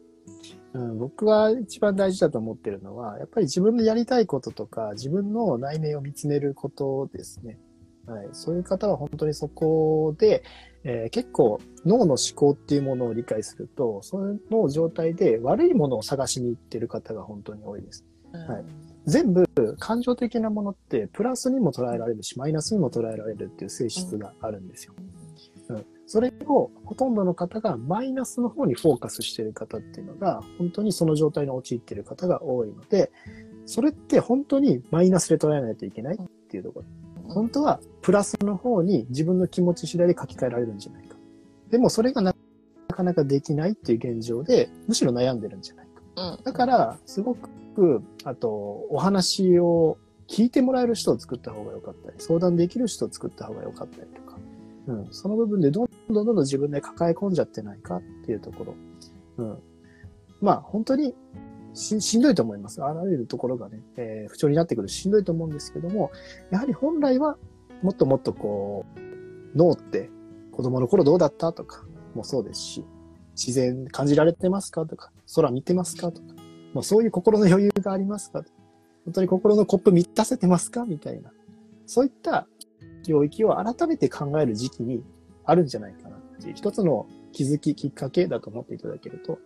[0.75, 7.59] うん、僕は一番大事だと思ってるのは、やっぱり自分のやりたいこととか、自分の内面を見つめることですね。
[8.07, 8.29] はい。
[8.33, 10.45] そういう方は本当にそこで、
[10.85, 14.19] えー結構脳の思考っていうものを理解すると、そ
[14.51, 18.05] の状態で悪いものを探しに行ってる方が本当に多いです。
[18.33, 24.95] はい全部感情的なものってプラスにも捉えられるし、マイナスにも捉えられるっていう性質があるんですよ。
[25.71, 33.11] うん、それをほとんどの方がマイナスの方にフォーカスしている方っていうのが、本当にその状態に陥っている方が多いので、
[33.67, 36.87] それって本当にマイナスで捉えないといけないっていうところ。
[37.33, 41.17] 本当はプラスの方に自分の気持ち次第で書き換えられるんじゃないか。
[41.71, 42.35] でもそれがな
[42.93, 46.03] かなかできないっていう現状で、むしろ悩んでるんじゃないか。
[46.37, 46.45] うん。
[46.45, 49.97] だから、すごく、あと、お話を
[50.29, 54.39] 聞いてもらえる人を作った方が良かったり、相談できる人を作った方が良かったりとか、
[54.89, 58.75] うん、その部分でどんどんどんどん自分で抱え込んじゃってないかっていうところ。
[59.39, 59.59] うん。
[60.41, 61.15] まあ、本当に
[61.75, 62.83] ししんどいと思います。
[62.83, 66.11] あらゆるところがね、えー不調になってくるしんどいと思うんですけども、
[66.51, 67.37] やはり本来は
[67.83, 69.01] もっともっとこう、
[69.57, 70.11] 脳って
[70.53, 72.85] 子供の頃どうだったとかもそうですし、
[73.35, 76.35] 自然感じられてますかとか、空見てますかとか、
[76.75, 78.45] まあ、そういう心の余裕がありますか
[79.05, 80.85] 本当に心のコップ満たせてますか？
[80.85, 81.33] みたいな。
[81.87, 82.47] そういった
[83.07, 85.03] 領域を改めて考える時期に
[85.45, 89.39] あるんじゃないかなっていう一つの気づき、きっかけだと思っていただけると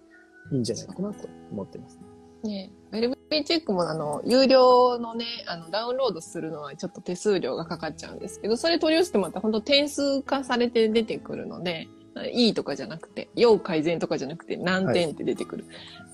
[0.53, 1.99] いいんじゃないかなと思ってます。
[2.47, 11.88] ねウェルビーチェックもあの、有料のね、あの、ダウンロードするのはちょっと手数料がかかっちゃうんですけど、それ取り寄せてもらったら本当点数化されて出てくるので、
[12.32, 15.64] いいとかじゃなくて、要改善とかじあなくて、何点って出てくる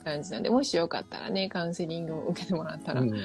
[0.04, 3.20] 感じなんで、もしよかったらね、カウンセリングを受けてもらったらいいうん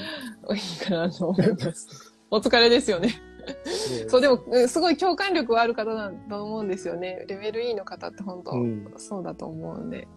[0.86, 2.14] かなと思います。
[2.30, 3.22] お疲れですよね。
[4.10, 7.26] そう、でも、うんすごい共感力はある方だと思うんですよね。
[7.28, 10.08] レベル E の方って本当、うんそうだと思うんで。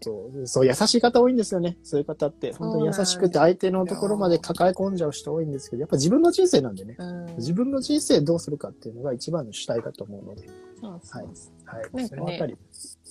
[0.00, 1.76] そう、そう、優しい方多いんですよね。
[1.82, 2.52] そういう方って。
[2.52, 6.96] 本当に優しくて相手のところまで抱え込んじゃう人多いんですけど、やっぱ自分の人生なんでね。
[6.98, 10.48] うん自分の人生どうするかっていうのが一番の主体だと思うので。
[10.80, 11.28] そうそう
[11.64, 11.82] はい。
[11.82, 12.56] なんかねそのあたり。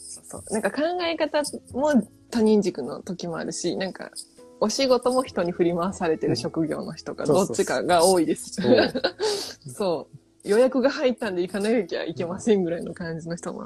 [0.02, 1.42] そうなんか考え方
[1.74, 4.12] も他人軸の時もあるし、なんか、
[4.60, 8.62] お仕事も人に振り回されてる職業の人が、そうそうどっちかが多いです。
[8.62, 8.92] そう
[9.74, 10.18] そう。
[10.44, 13.66] 予約が入ったんで行かなきゃいけませんぐらいの感じの人も。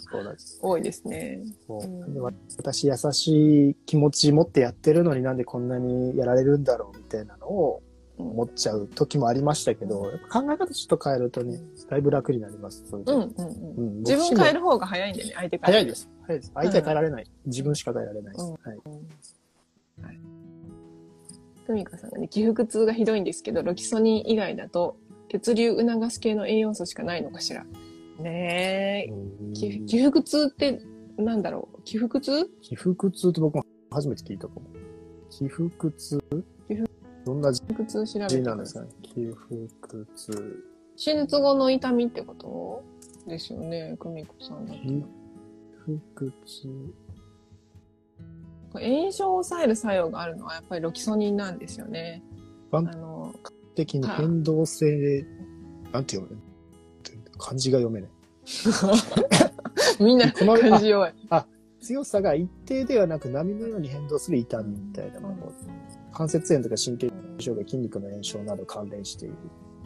[0.61, 1.41] 多いですね。
[1.67, 7.81] そううんで私優しい気持ち持ってやってるのになんでこんなにやられるんだろうみたいなのを
[8.17, 11.59] 思っちゃう時もありましたけど、やっぱ考え方ちょっと変えるとね、
[11.89, 12.85] だいぶ楽になります。
[12.89, 13.77] そうんうんうん。
[13.77, 15.79] うん自分変える方が早いんでね、相手変える。
[15.79, 16.09] 早いです。
[16.27, 16.51] 早いです。
[16.53, 17.25] 相手は変えられない。
[17.45, 18.45] 自分しか変えられないです。
[18.45, 20.19] うんはい。
[21.65, 24.97] ふみかさんがね、起腹痛がひどいんですけど、ロキソニン以外だと、
[25.39, 27.65] 血流促す系の栄養素しかないのかしら？
[28.19, 29.13] ねえ、
[29.53, 30.81] 起起腹痛って、
[31.17, 31.81] なんだろう？
[31.83, 32.49] 起腹痛？
[32.61, 34.61] 起腹痛って僕も初めて聞いたかも。
[35.29, 36.19] 起腹痛？
[37.25, 38.87] どんな字起腹痛調べてなんですかね。
[39.01, 39.33] 起
[39.81, 40.63] 腹痛。
[40.97, 42.83] 手術後の痛みってこと
[43.27, 44.79] ですよね、久美子さんだと。
[44.79, 46.69] 起。
[48.73, 52.23] 炎症を抑える作用があるのはやっぱりロキソニンなんですよね。
[52.71, 53.33] あの、
[53.75, 55.25] 的に変動性、
[55.91, 56.41] なんて読む？
[57.37, 58.09] 漢字が読めない。
[59.99, 61.13] みんなこの感じ弱い。
[61.81, 65.35] 強さが一定ではなく波のように変動する痛みみたいなもの。
[66.11, 69.35] 関節炎とか神経障害、筋肉の炎症など関連している。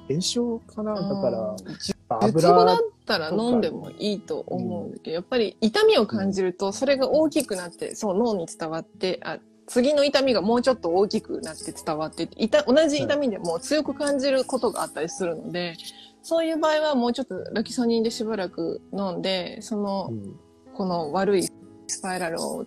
[0.07, 0.93] 炎症かな？
[0.93, 9.39] だから、術後だ油ったら飲んでもいいと思うんだけど、やっぱり痛みを感じると、それが大きくなって、そう脳に伝わって、あ、
[9.69, 15.75] 次の痛みがもうちょっと大きくなって伝わって、痛同じ痛みでも強く感じることがあったりするので、
[16.23, 20.39] そういう場合はもうちょっとロキソニンでしばらく飲んで、そのう、ん。
[20.73, 21.43] この悪い
[21.87, 22.65] スパイラルを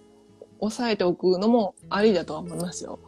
[0.61, 3.01] 抑えておくのもありだとは思いますよ。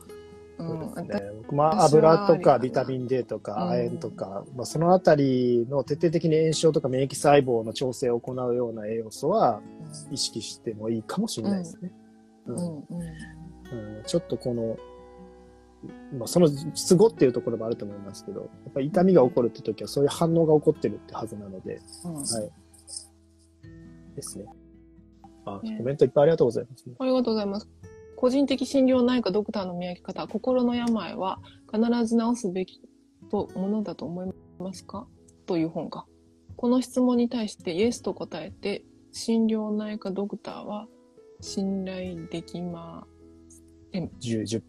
[0.58, 1.06] うん。
[1.06, 1.22] ね。
[1.42, 3.70] 僕まあ油とかビタミン D とかうん。
[3.70, 9.60] 亜鉛とか、まあ、そのあたりの徹底的に炎症とか免疫細胞の調整を行うような栄養素は
[10.10, 11.92] 意識してもいいかもしれないですね。
[12.46, 12.84] うんうん
[13.74, 14.76] うんうんちょっとこの、
[16.18, 22.24] まあ、その都合っていうところもあると思いますけど、やっぱり痛みが起こるって時はそういう反応が起こってるってはずなので、うんはい。
[24.14, 24.46] ですね。
[25.44, 26.94] あ、ねコメントいっぱいありがとうございます、ね。
[26.98, 27.68] ありがとうございます。
[28.16, 31.40] 個人的診療内科ドクターの見分け方、心の病は
[31.72, 32.80] 必ず治すべき
[33.30, 35.06] とものだと思いますか？
[35.46, 36.04] という本が。
[36.56, 40.86] この質問に対してイエスと答えて、診療内科ドクターは
[41.40, 43.06] 信頼できま
[43.94, 44.62] 10、10。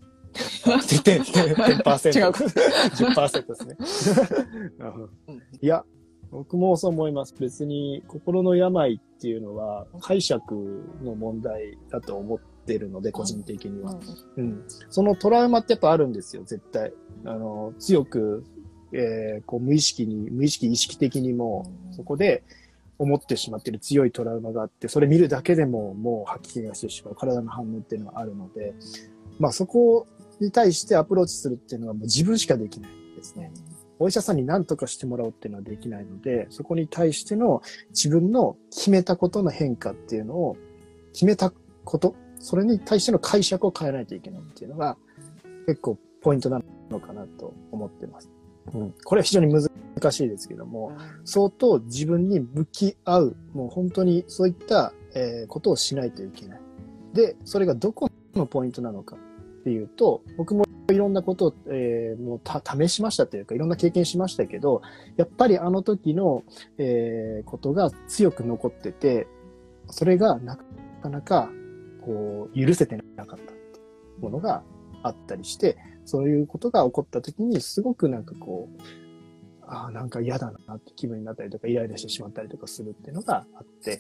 [1.04, 2.20] 点、点、点、点パーセント。
[2.20, 3.78] 違う10%ですね。
[5.62, 5.84] いや、
[6.32, 7.34] 僕もそう思います。
[7.40, 13.98] 別に心の病っていうのは解釈の問題だと思ってるので、個人的には。
[14.36, 14.64] うん。
[14.90, 16.92] そのトラウマってやっぱあるんですよ、絶対。
[17.26, 18.44] あの、強く、
[18.92, 22.44] えーこう無意識に、無意識、意識的にも、そこで
[22.98, 28.74] 思ってしまってる強いトラウマがあって、それ見るだけでももう吐き気がしてしまう体の反応っていうのがあるので、
[29.40, 30.08] まあそこ
[30.40, 33.52] に対してアプローチするっていうのはもう自分しかできないですね。
[34.00, 37.62] お医者さんに何とかしてもらおうっていうのはできないので、そこに対しての
[37.92, 40.58] 自分の決めたことの変化っていうのを、
[41.14, 41.54] 決めた
[41.86, 44.98] こと、それに対しての解釈を変えないといけないっていうのが、
[45.66, 48.30] 結構ポイントなのかなと思ってます。
[48.74, 48.94] うん。
[49.06, 50.92] これは非常に難しいですけども、
[51.24, 56.62] 相当自分に向き合う、もう本当にそういった、えーことをしないといけない。
[57.14, 59.16] で、それがどこのポイントなのか
[59.66, 64.84] っていうと、僕もいろんなことを、えーもう試しましたというか、いろんな経験しましたけど、
[65.18, 66.44] やっぱりあの時の、
[66.78, 69.26] えーことが強く残ってて、
[69.90, 70.58] それがな
[71.02, 71.50] かなか、
[72.02, 73.56] こう、許せてなかったってい
[74.20, 74.62] うものが
[75.02, 78.82] あったりして、そういうことが起こった時に、すごくなんかこう、
[79.66, 83.98] ああ、なんか嫌だなって気分になったりとか、イライラしてしまったりとかするっていうのがあって、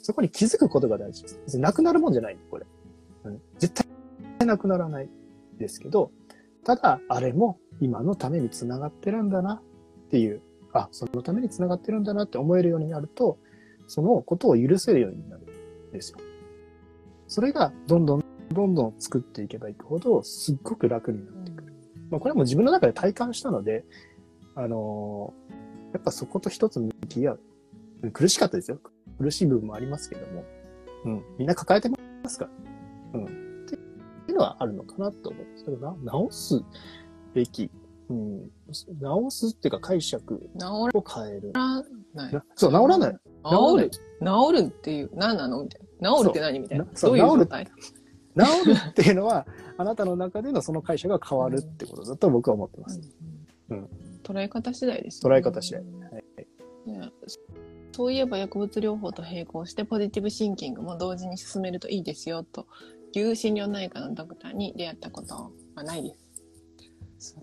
[0.00, 1.58] そこに気づくことが大事です。
[1.58, 2.64] なくなるもんじゃない、これ。
[3.24, 3.83] うん、絶
[4.44, 5.08] 対なくならない
[5.58, 6.10] ですけど、
[6.64, 10.42] ただ、あれも今のためにつながってるんだなっていう、
[10.72, 13.38] あ、そのためにつながってるんだなって思えるようになると、
[13.86, 16.18] そのことを許せるようになるんですよ。
[17.28, 21.74] それが、どんどん、どんどん作っていけばいくほど、すっごく楽になってくる。
[22.10, 23.84] まあ、これはもう自分の中で体感したので、
[24.54, 25.54] あのー
[25.94, 27.40] やっぱそこと一つ向き合う。
[28.02, 28.80] うん苦しかったですよ。
[29.16, 30.44] 苦しい部分もありますけども。
[31.04, 31.24] うん。
[31.38, 31.96] みんな抱えてま
[32.28, 32.46] すか
[33.12, 33.20] ら。
[33.20, 33.43] うん。
[34.34, 35.46] いうのはあるのかなと思う。
[35.56, 36.62] それが直す
[37.32, 37.70] べき。
[38.10, 38.50] うん。
[39.00, 41.52] 直すっていうか解釈治を変える。
[41.54, 41.82] ら
[42.14, 42.32] ない。
[42.32, 43.18] なそう、治らない。
[43.44, 43.90] 治る。
[43.90, 45.62] 治るっていう、何なの？
[45.62, 46.16] みたいな。
[46.16, 46.86] 治るって何みたいな。
[46.94, 47.66] そういう状態？
[47.66, 47.72] 治
[48.70, 49.46] るっていうのは、
[49.78, 53.00] あなたの中でのその解釈が変わるってことだと僕は思ってます。
[53.70, 53.88] うん
[54.24, 55.82] 捉え方次第です、捉え方次第。
[55.82, 56.24] はい
[56.86, 57.10] ね
[57.92, 62.66] そういえば薬物療法と並行してポジティブシンキングも同時に進めるといいですよと
[63.20, 66.14] いう心療内科のドクターに出会ったことはないで
[67.18, 67.36] す。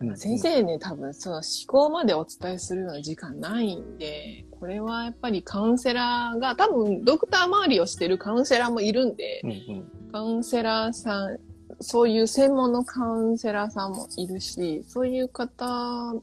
[0.00, 0.16] うん。
[0.16, 10.10] 先生ね、多分その思考までお伝えするような時間ないんで、これはやっぱりカウンセラーが、多分ドクター周りをしてるカウンセラーもいるんでう、んうん。
[10.12, 11.38] カウンセラーさん、
[11.80, 16.14] そういう専門のカウンセラーさんもいるし、そういう方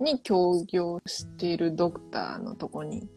[0.00, 3.08] に協業しているドクターのとこに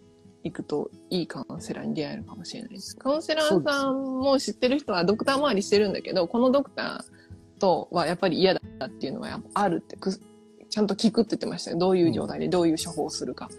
[0.44, 2.96] 行くといいカウンセラーに出会えるかもしれないです。
[2.96, 10.12] カウンセラーさんも知ってる人はドクター周りしてるんだけど、このドクターとはやっぱり嫌だっていうのはやっぱあるってく、
[10.70, 11.78] ちゃんと聞くって言ってましたよ。
[11.78, 13.50] どういう状態でどういう処方をするか、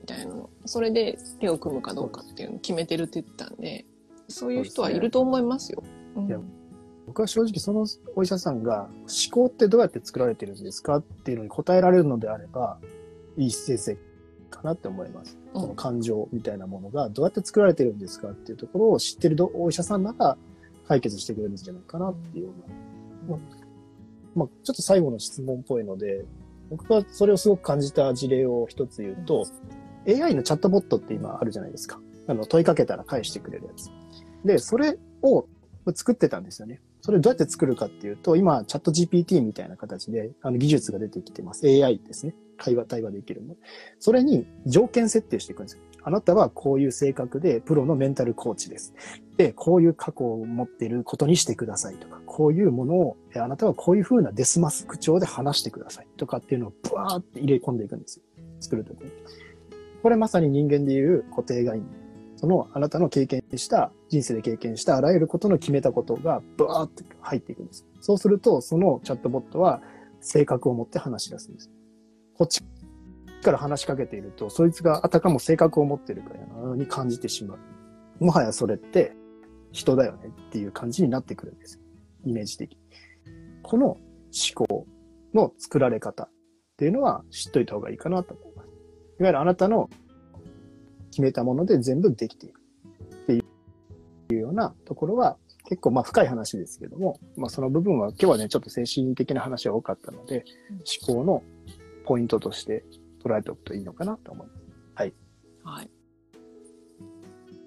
[0.00, 0.50] みたいなの。
[0.64, 3.84] それで手を組むかどうかっていうのを決めてるって言ってたんで、
[4.28, 5.82] そういう人はいると思いますよ。
[6.16, 6.58] うん
[7.08, 7.86] 僕は正直その
[8.16, 12.78] お医者さんが思考ってどうやって作られてるんですかっていうのに答えられるのであれば、
[13.38, 13.96] いい先生
[14.50, 15.38] かなって思います。
[15.42, 20.36] うんその感情みたいなものがどうやって作られてるんですかっていうところを知ってるどお医者さんなら
[20.86, 22.50] 解決してくれるんじゃないかなっていうよ
[23.28, 23.36] うな。
[23.36, 23.68] まあ
[24.34, 26.24] まあ、ちょっと最後の質問っぽいので、
[26.70, 29.46] 僕がそれをすごく感じた事例を一つ言うと、
[30.06, 31.98] AI のチャットボットって今あるじゃないですか。
[32.28, 33.90] あの、問いかけたら返してくれるやつ。
[34.44, 35.46] で、それを
[35.94, 36.80] 作ってたんですよね。
[37.00, 41.66] それどうやって作るかっていうと、今、チャット GPT みたいな形で、あの、技術が出てきてます。
[41.66, 42.34] AI ですね。
[42.58, 43.56] 会話、対話できるの。
[43.98, 45.82] それに条件設定していくんですよ。
[46.02, 48.94] あなたはこういう性格で、プロのメンタルコーチです。
[49.36, 58.22] で、こういう過去を持っていることにしてくださいとか、こういうものを、あなたはこういう風なデスマス口調で話してくださいとかっていうのをブワーって入れ込んでいくんですよ。
[58.60, 59.10] 作るときに。
[60.02, 61.86] これまさに人間でいう固定概念。
[62.36, 67.84] そのあなたの経験した、人生で経験したあらゆることの決めたことがブワーって入っていくんです。
[68.00, 69.82] そうすると、そのチャットボットは
[70.20, 71.70] 性格を持って話し出すんです。
[72.38, 72.62] こっち
[73.42, 77.56] から話しかけていると、そいつがあたかも性格を持ってるかように感じてしま
[78.20, 78.24] う。
[78.24, 79.12] もはやそれって
[79.72, 81.80] 人だよねっていう感じになってくるんです。
[82.24, 82.78] イメージ的に。
[83.62, 84.00] この思
[84.54, 84.86] 考
[85.34, 86.30] の作られ方っ
[86.76, 88.68] ていうのは知っといた方がいいかなと思います。
[89.18, 89.90] いわゆるあなたの
[91.10, 92.54] 決めたもので全部できている
[93.14, 93.42] ってい
[94.36, 100.44] うようなところは結構まあ深い話ですけども、まあその部分は今日はね、ちょっと精神的な話が多かったので、
[101.06, 101.42] 思考の
[102.08, 102.84] ポイントとして
[103.22, 104.58] 捉えておくといいのかなと思います。
[105.68, 105.90] はい。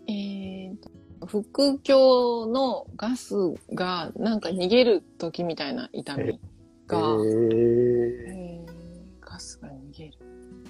[0.08, 0.90] えーと、
[1.28, 3.36] 腹腔のガス
[3.74, 6.40] がなんか逃げる時みたいな痛み
[6.88, 10.14] が、ええーガスが逃げる。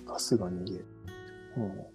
[0.04, 0.86] ー、ガスが逃げる。
[1.56, 1.86] うん。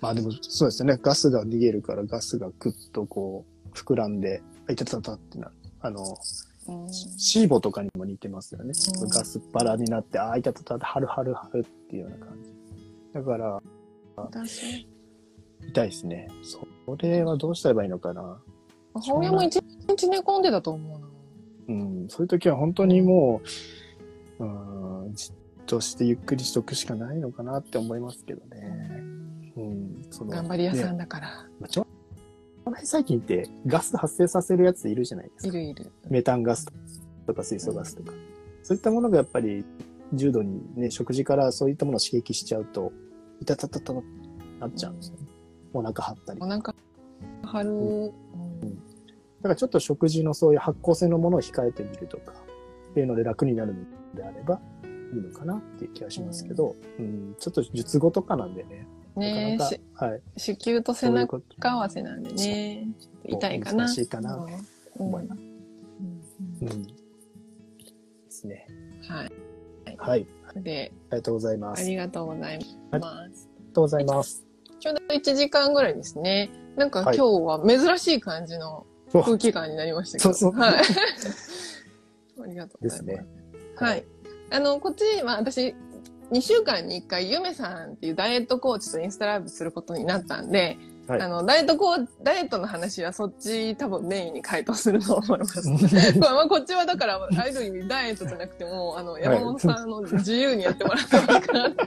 [0.00, 0.98] まあでも、そうですよね。
[1.00, 5.54] ガスが逃げるから、ガスがぐっとこう、膨らんで、あ、いたたたってなる。
[5.80, 6.51] あの、うん
[6.86, 8.72] シーボとかにも似てますよね。
[9.02, 12.52] うんガスバラになって、あ、いたたたって、はるはるはるっていうような感じ。
[13.14, 13.62] だから、
[14.16, 14.88] 私
[15.68, 16.28] 痛いですね。
[16.42, 18.40] それはどうしたらいいのかな。
[18.94, 21.06] 母親も一日寝込んでたと思うな。
[21.68, 23.40] うん、そういう時は本当にも
[24.38, 29.02] う、うん、じっとしてゆっくりしとくしかないのかなって思いますけどね。
[29.56, 31.46] うん、その頑張り屋さねんだから。
[31.60, 31.68] ま
[32.64, 35.48] あ腸内細菌ってガス発生させるやついるじゃないですか。
[35.48, 35.92] いるいる。
[36.08, 36.66] メタンガス
[37.26, 38.12] とか水素ガスとか。
[38.62, 39.64] そういったものがやっぱり
[40.12, 42.92] 重度にね、食事からそういったものを刺激しちゃうと、
[43.40, 44.00] いたたたたた
[44.60, 45.26] なっちゃうんですよね。
[45.72, 46.40] お腹張ったり。
[46.40, 46.74] お腹
[47.44, 47.70] 張る。
[47.70, 48.82] うん
[49.42, 52.32] だからちょっと食事のそういう発酵性のものを控えてみるとか、
[52.90, 53.80] っていうので楽になるの
[54.14, 54.60] であれば
[55.12, 58.86] いいのかなっていう気がしますけど、うん、ちょっと術後とかなんでね、
[59.16, 60.22] ねえ、なしかなか、はい。
[60.36, 62.88] 子宮と背中合わせなんでね。
[63.24, 63.84] 痛いかな。
[63.84, 65.40] 難しいかなとうん思います。
[65.40, 65.44] う
[66.62, 66.82] うんん。
[66.86, 66.94] で
[68.28, 68.66] すね。
[69.08, 69.32] んはい。
[69.98, 70.26] はい。
[70.56, 71.80] で、ありがとうございます。
[71.80, 72.68] ありありがとうございます。
[72.98, 74.46] がとうございます。
[74.80, 76.50] ちょうど1時間ぐらいですね。
[76.76, 80.34] なんかはい今日は珍しい感じの空気感になりましたけど。
[80.34, 80.74] そうそうはい。
[82.42, 83.04] ありがとうございます。
[83.04, 83.26] ですね。
[83.76, 84.04] はい。
[84.50, 85.74] あの、こっち、まあ私、
[86.32, 91.20] 2週間に1回、ゆめさんっていうダイエットコーチとインスタライブすることになったんで、はい。
[91.20, 95.68] あの、ダイエットコーダイエットの話はそっち多分メインに回答すると思います。
[96.18, 101.84] まあ、まあこっちはだから、ある意味ダイエットじゃなくても、あの、山本さんの自由にやってもらってもいいかなと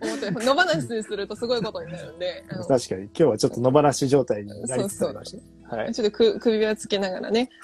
[0.00, 3.02] 思って、野放しにするとすごいことになるんで、確かに。
[3.02, 5.63] 今日はちょっと野放し状態になりつつありました。
[5.68, 5.94] はい。
[5.94, 7.50] ちょっとく首輪つけながらね、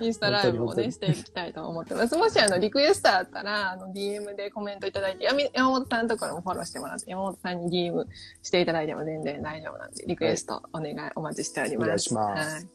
[0.00, 2.16] インスタライブをね、していきたいと思ってます。
[2.16, 8.04] もしあの、リクエストあったら、あの、DM でコメントいただいて、やみ山本さんのところもフォローしてもらって、山本さんに DM
[8.42, 11.86] していただいても全然大丈夫なんで、リクエストお願い、お待ちしております。
[11.86, 12.66] お願いしますはい。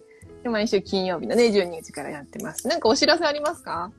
[0.44, 2.68] で、毎週金曜日のね、12日からやってます。
[2.68, 3.92] なんかお知らせありますか？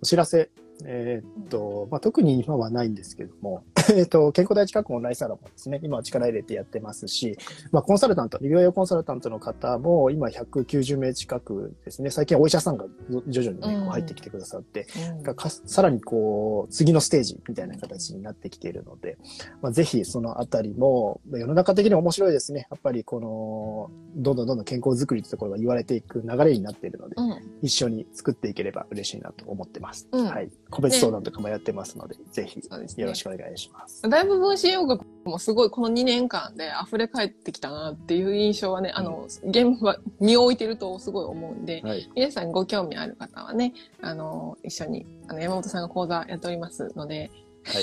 [0.00, 0.50] お知らせ。
[0.86, 3.64] えーっと、まあ、特に今はないんですけども、
[3.94, 7.36] えーっと、健康第一確保オンラインサロンもですね、今は力入れてやってますし、
[7.70, 12.86] まあ、コンサルタント、指輪用コンサルタントの方も今190名近くですね、最近お医者さんが
[13.28, 14.86] 徐々にね、入ってきてくださって、
[15.18, 15.22] うん
[15.66, 19.18] さらにこう、次のステージみたいな形になってきているので、
[19.60, 22.66] まあ、ぜひそのあたりも、まあ世の中的に面白いですね。
[22.70, 27.42] やっぱりこの、どんどんどんどん健康づくりってところが言われていく流れになっているので、うん。
[27.62, 30.08] 一緒に作っていければ嬉しいなと思ってます。
[30.12, 30.50] うんはい。
[30.72, 32.60] 個別相談とかもやってますので、ぜひ
[32.98, 34.08] よろしくお願いします。
[34.08, 42.10] だいぶ分子洋楽もすごいこの2年間で溢れ返ってきたなっていう印象はね、あの、現場に置いてるとすごい思うんで、はい。
[42.16, 47.30] 皆さんご興味ある方はね、あの、一緒に、あの、山本さんが講座やっておりますので、
[47.64, 47.80] は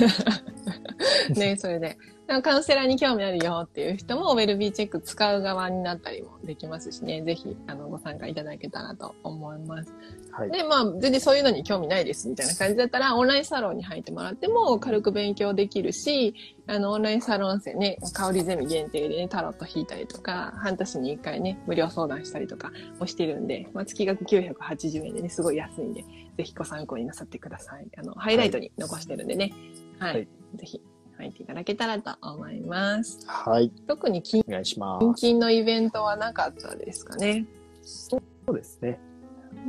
[1.32, 1.38] い。
[1.38, 1.96] ね、それで、
[2.42, 9.92] カウンセラーに興味あるよっていう人も、ウェルビーチェック使う側になったりもできますしね、ぜひ、あの、ご参加いただけたらと思います。
[10.32, 10.52] はい。
[10.52, 16.36] で、まあ、全然そういうのに興味ないですみたいな感じだったら、オンラインサロンに入ってもらっても軽く勉強できるし、
[16.68, 26.04] あの、オンラインサロン生ね、香りゼミ限定でね、タロット引いたりとか、半年に一回ね、無料相談したりとかもしてるんで、まあ、月額980円でね、すごい安いんで、
[26.38, 27.88] ぜひご参考になさってください。
[27.98, 29.52] あの、ハイライトに残してるんでね、
[29.98, 30.14] はい。
[30.14, 30.82] はいぜひ、
[31.20, 33.20] 書いていただけたらと思います。
[33.28, 33.72] はい。
[33.88, 37.46] 特に近お願いします近々のイベントはなかったですかね。
[37.84, 39.00] そうですね。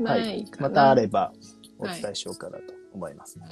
[0.05, 0.47] はい。
[0.59, 1.33] またあれば
[1.79, 3.39] お伝えしようかなと思います。
[3.41, 3.47] は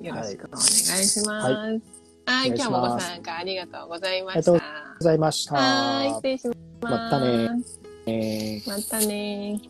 [0.00, 0.06] い。
[0.06, 0.64] よろしくお願い
[1.04, 1.46] します。
[1.46, 1.82] はい
[2.24, 4.52] はい、今日もご参加ありがとうございました。
[4.52, 5.54] ありがとうございました。
[5.56, 6.58] はい、失礼します。
[6.82, 8.62] またね。
[8.66, 9.60] またね。